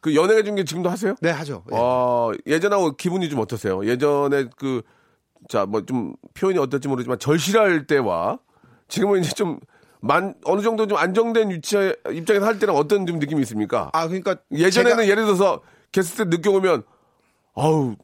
[0.00, 1.14] 그 연예계 중계 지금도 하세요?
[1.20, 1.64] 네 하죠.
[1.70, 1.76] 예.
[1.76, 3.86] 어, 예전하고 기분이 좀 어떠세요?
[3.86, 4.82] 예전에 그,
[5.48, 8.38] 자, 뭐 좀 표현이 어떨지 모르지만 절실할 때와
[8.88, 9.58] 지금은 이제 좀
[10.00, 11.76] 만, 어느 정도 좀 안정된 위치
[12.10, 13.90] 입장에서 할 때는 어떤 좀 느낌이 있습니까?
[13.92, 15.60] 아 그러니까 예전에는 제가- 예를 들어서
[15.92, 16.82] 게스트 늦게 오면
[17.54, 17.94] 아우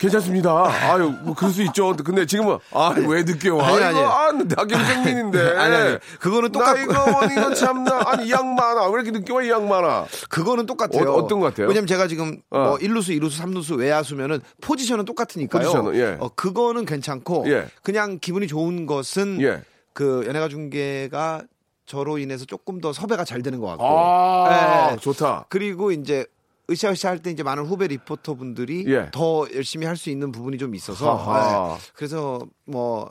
[0.00, 0.64] 괜찮습니다.
[0.64, 1.94] 아유, 뭐 그럴 수 있죠.
[1.94, 3.68] 근데 지금은 아, 왜 늦게 와?
[3.68, 3.98] 아니, 아니.
[3.98, 5.56] 이거 아, 나 김생민인데.
[5.58, 5.98] 아니, 아니.
[6.18, 8.00] 그거는 똑같- 나 이거 이거 참나.
[8.06, 8.86] 아니 이 양반아.
[8.88, 10.06] 왜 이렇게 늦게 와 이 양반아?
[10.30, 11.10] 그거는 똑같아요.
[11.12, 11.68] 어, 어떤 것 같아요?
[11.68, 12.58] 왜냐면 제가 지금 어.
[12.60, 15.62] 뭐 1루수, 2루수, 3루수, 외야수면은 포지션은 똑같으니까요.
[15.62, 16.16] 포지션은, 예.
[16.18, 17.66] 어, 그거는 괜찮고 예.
[17.82, 19.60] 그냥 기분이 좋은 것은 예.
[19.92, 21.42] 그 연예가 중계가
[21.84, 23.84] 저로 인해서 조금 더 섭외가 잘 되는 것 같고.
[23.84, 24.96] 아, 예.
[24.96, 25.44] 좋다.
[25.50, 26.24] 그리고 이제
[26.70, 29.10] 으쌰으쌰 할 때 이제 많은 후배 리포터 분들이 예.
[29.12, 31.76] 더 열심히 할 수 있는 부분이 좀 있어서.
[31.76, 31.92] 예.
[31.94, 33.10] 그래서 뭐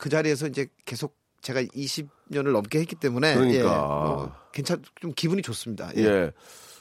[0.00, 3.58] 그 자리에서 이제 계속 제가 20년을 넘게 했기 때문에 그러니까.
[3.58, 5.90] 예, 뭐 괜찮 좀 기분이 좋습니다.
[5.96, 6.02] 예.
[6.02, 6.32] 예.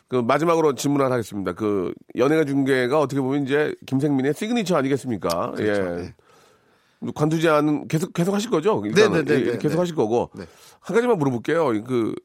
[0.08, 1.54] 그 마지막으로 질문 하나 하겠습니다.
[1.54, 5.52] 그 연예가 중계가 어떻게 보면 이제 김생민의 시그니처 아니겠습니까?
[5.52, 5.82] 그렇죠.
[5.82, 5.96] 예.
[5.98, 6.16] 네.
[7.14, 8.82] 관두지 않은 계속 계속 하실 거죠?
[8.86, 9.26] 일단은.
[9.26, 9.80] 네, 네, 네, 예, 네, 계속 네.
[9.80, 10.46] 하실 거고 네.
[10.80, 11.84] 한 가지만 물어볼게요.
[11.84, 12.16] 그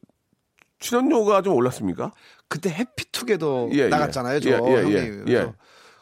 [0.89, 2.13] 출연료가 좀 올랐습니까?
[2.49, 3.89] 그때 해피투게더 예, 예.
[3.89, 4.93] 나갔잖아요, 저 예, 예, 형님.
[4.93, 5.53] 예, 그래서 예.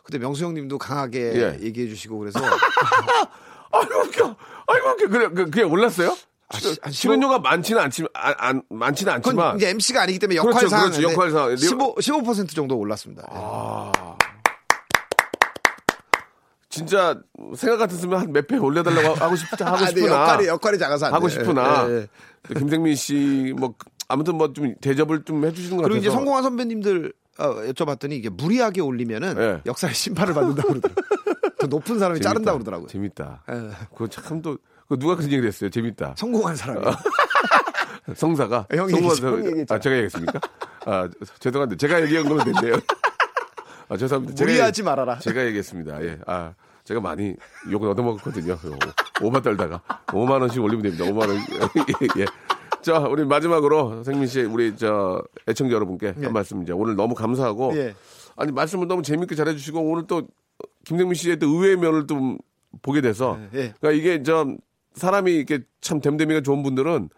[0.02, 1.64] 그때 명수 형님도 강하게 예.
[1.64, 2.40] 얘기해 주시고 그래서
[3.72, 4.36] 아이고 웃겨.
[4.66, 5.08] 아이고 웃겨.
[5.08, 6.16] 그래 그, 그게 올랐어요?
[6.48, 11.02] 아, 출- 출연료가 많지는 않지만 안, 안- 많지는 않지만 이제 MC가 아니기 때문에 역할상 그렇죠,
[11.10, 11.56] 역할상.
[11.56, 13.22] 15 15% 정도 올랐습니다.
[13.32, 13.34] 예.
[13.38, 13.92] 아.
[16.68, 17.20] 진짜
[17.54, 21.14] 생각 같았으면 한 몇 배 올려달라고 하고 싶 하고 아, 네, 역할이 역할이 작아서 안
[21.14, 21.34] 하고 돼.
[21.34, 22.08] 싶으나 예,
[22.50, 22.54] 예.
[22.54, 23.74] 김생민 씨 뭐
[24.12, 28.28] 아무튼 뭐 좀 대접을 좀 해주시는 것 그리고 같아서 이제 성공한 선배님들 어, 여쭤봤더니 이게
[28.28, 29.62] 무리하게 올리면은 예.
[29.64, 31.04] 역사의 심판을 받는다고 그러더라고요.
[31.58, 32.28] 더 높은 사람이 재밌다.
[32.28, 32.88] 자른다고 그러더라고요.
[32.88, 33.42] 재밌다.
[33.50, 33.70] 예.
[33.92, 35.70] 그거 참 또 그 누가 그런 얘기를 했어요.
[35.70, 36.14] 재밌다.
[36.18, 36.84] 성공한 사람이.
[38.14, 39.16] 성사가 형이 성공한.
[39.16, 39.76] 사람- 얘기했잖아.
[39.76, 40.40] 아 제가 얘기했습니까?
[40.86, 42.74] 아 죄송한데 제가 얘기한 거면 된대요.
[43.88, 44.34] 아 죄송합니다.
[44.36, 45.18] 제가 무리하지 얘기- 말아라.
[45.20, 46.04] 제가 얘기했습니다.
[46.04, 46.18] 예.
[46.26, 46.52] 아
[46.84, 47.34] 제가 많이
[47.70, 48.58] 욕을 얻어먹었거든요.
[49.22, 51.04] 오바 떨다가 5만 원씩 올리면 됩니다.
[51.04, 51.36] 5만 원.
[52.18, 52.26] 예.
[52.82, 56.24] 자, 우리 마지막으로 생민 씨, 우리 저 애청자 여러분께 예.
[56.24, 57.94] 한 말씀 이제 오늘 너무 감사하고 예.
[58.36, 60.26] 아니 말씀을 너무 재밌게 잘해주시고 오늘 또
[60.84, 62.38] 김생민 씨의 또 의외의 면을 좀
[62.82, 63.74] 보게 돼서 예, 예.
[63.80, 64.58] 그러니까 이게 좀
[64.94, 67.08] 사람이 이렇게 참 됨됨이가 좋은 분들은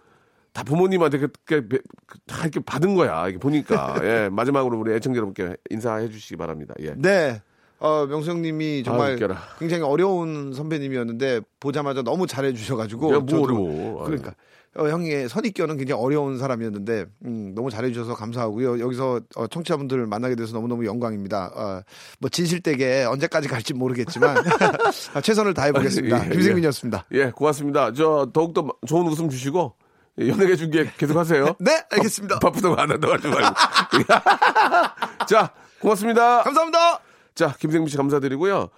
[0.52, 1.78] 다 부모님한테 그렇게 배-
[2.26, 3.28] 다 이렇게 받은 거야.
[3.28, 6.74] 이게 보니까 예 마지막으로 우리 애청자 여러분께 인사해 주시기 바랍니다.
[6.80, 6.94] 예.
[6.96, 7.40] 네.
[7.84, 9.38] 어, 아, 정말 웃겨라.
[9.58, 14.04] 굉장히 어려운 선배님이었는데 보자마자 너무 잘해 주셔가지고 야, 뭐 어려워.
[14.04, 14.34] 그러니까
[14.76, 18.80] 어, 형의 선입견은 굉장히 어려운 사람이었는데 음, 너무 잘해 주셔서 감사하고요.
[18.80, 21.52] 여기서 어, 청취자분들을 만나게 돼서 너무너무 영광입니다.
[21.54, 21.82] 어,
[22.20, 24.38] 뭐 진실되게 언제까지 갈지 모르겠지만
[25.12, 26.26] 아, 최선을 다해 보겠습니다.
[26.26, 27.04] 예, 김생민이었습니다.
[27.12, 27.92] 예, 고맙습니다.
[27.92, 29.74] 저 더욱더 좋은 웃음 주시고
[30.22, 31.54] 예, 연예계 중계 계속 하세요.
[31.60, 32.38] 네, 알겠습니다.
[32.38, 33.54] 바쁘다고 안 한다고 하지 말고.
[35.28, 36.42] 자, 고맙습니다.
[36.42, 37.13] 감사합니다.
[37.34, 38.68] 자, 김생민 씨 감사드리고요.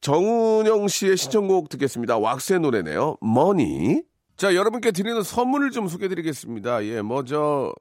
[0.00, 2.18] 정은영 씨의 신청곡 듣겠습니다.
[2.18, 3.16] 왁스의 노래네요.
[3.20, 4.02] 머니.
[4.36, 6.84] 자, 여러분께 드리는 선물을 좀 소개해 드리겠습니다.
[6.84, 7.72] 예, 뭐, 저,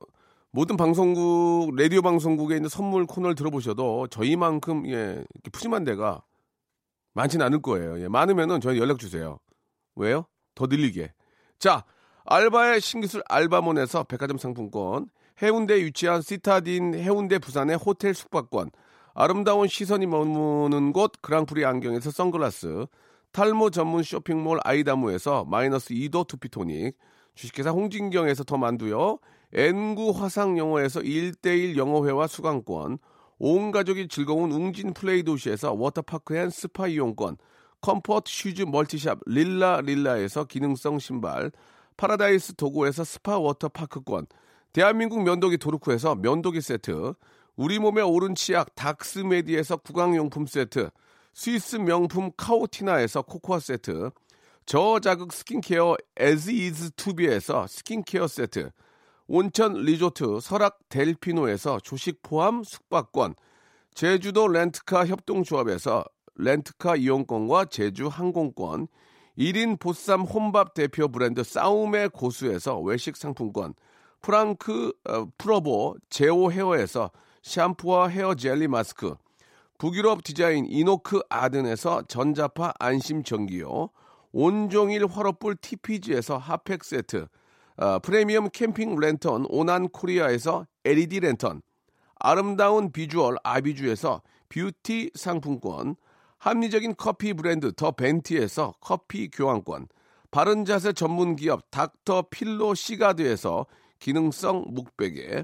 [0.51, 6.23] 모든 방송국, 라디오 방송국에 있는 선물 코너를 들어보셔도 저희만큼, 예, 푸짐한 데가
[7.13, 7.99] 많지는 않을 거예요.
[7.99, 9.39] 예, 많으면은 저희 연락 주세요.
[9.95, 10.25] 왜요?
[10.55, 11.11] 더 늘리게.
[11.59, 11.83] 자,
[12.25, 15.07] 알바의 신기술 알바몬에서 백화점 상품권,
[15.41, 18.69] 해운대에 위치한 시타딘 해운대 부산의 호텔 숙박권,
[19.15, 22.87] 아름다운 시선이 머무는 곳 그랑프리 안경에서 선글라스,
[23.31, 26.97] 탈모 전문 쇼핑몰 아이다무에서 마이너스 2도 투피토닉,
[27.35, 29.19] 주식회사 홍진경에서 더 만두요,
[29.53, 32.97] 엔구 화상영어에서 1대1 영어회화 수강권,
[33.37, 37.37] 온 가족이 즐거운 웅진 플레이 도시에서 워터파크 and 스파 이용권,
[37.81, 41.51] comfort shoes multi shop 릴라 릴라에서 기능성 신발,
[41.97, 44.25] 파라다이스 도고에서 스파 워터파크권,
[44.71, 47.13] 대한민국 면도기 도루코에서 면도기 세트,
[47.55, 50.89] 우리 몸에 옳은 치약 닥스메디에서 구강용품 세트,
[51.33, 54.09] 스위스 명품 카오티나에서 코코아 세트,
[54.65, 58.71] 저자극 스킨케어 에즈이즈 투비에서 스킨케어 세트,
[59.27, 63.35] 온천 리조트 설악 델피노에서 조식 포함 숙박권,
[63.93, 66.03] 제주도 렌트카 협동조합에서
[66.35, 68.87] 렌트카 이용권과 제주 항공권,
[69.37, 73.75] 1인 보쌈 혼밥 대표 브랜드 싸움의 고수에서 외식 상품권,
[74.21, 77.11] 프랑크 어, 프로보 제오 헤어에서
[77.43, 79.15] 샴푸와 헤어 젤리 마스크,
[79.77, 83.89] 북유럽 디자인 이노크 아든에서 전자파 안심 전기요,
[84.31, 87.27] 온종일 화로불 TPG에서 핫팩 세트,
[87.75, 91.61] 어, 프리미엄 캠핑 랜턴 오난 코리아에서 LED 랜턴,
[92.15, 95.97] 아름다운 비주얼 아비주에서 뷰티 상품권,
[96.37, 99.87] 합리적인 커피 브랜드 더 벤티에서 커피 교환권,
[100.31, 103.65] 바른 자세 전문 기업 닥터 필로 시가드에서
[103.99, 105.43] 기능성 목베개,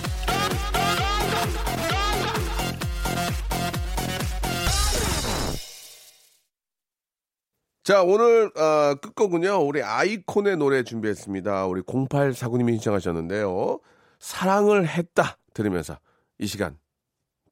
[7.83, 9.65] 자, 오늘 어, 끝곡은요.
[9.65, 11.65] 우리 아이콘의 노래 준비했습니다.
[11.65, 13.79] 우리 0849님이 신청하셨는데요.
[14.19, 15.97] 사랑을 했다 들으면서
[16.37, 16.77] 이 시간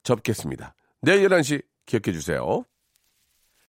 [0.04, 0.76] 접겠습니다.
[1.02, 2.64] 내일 11시 기억해 주세요.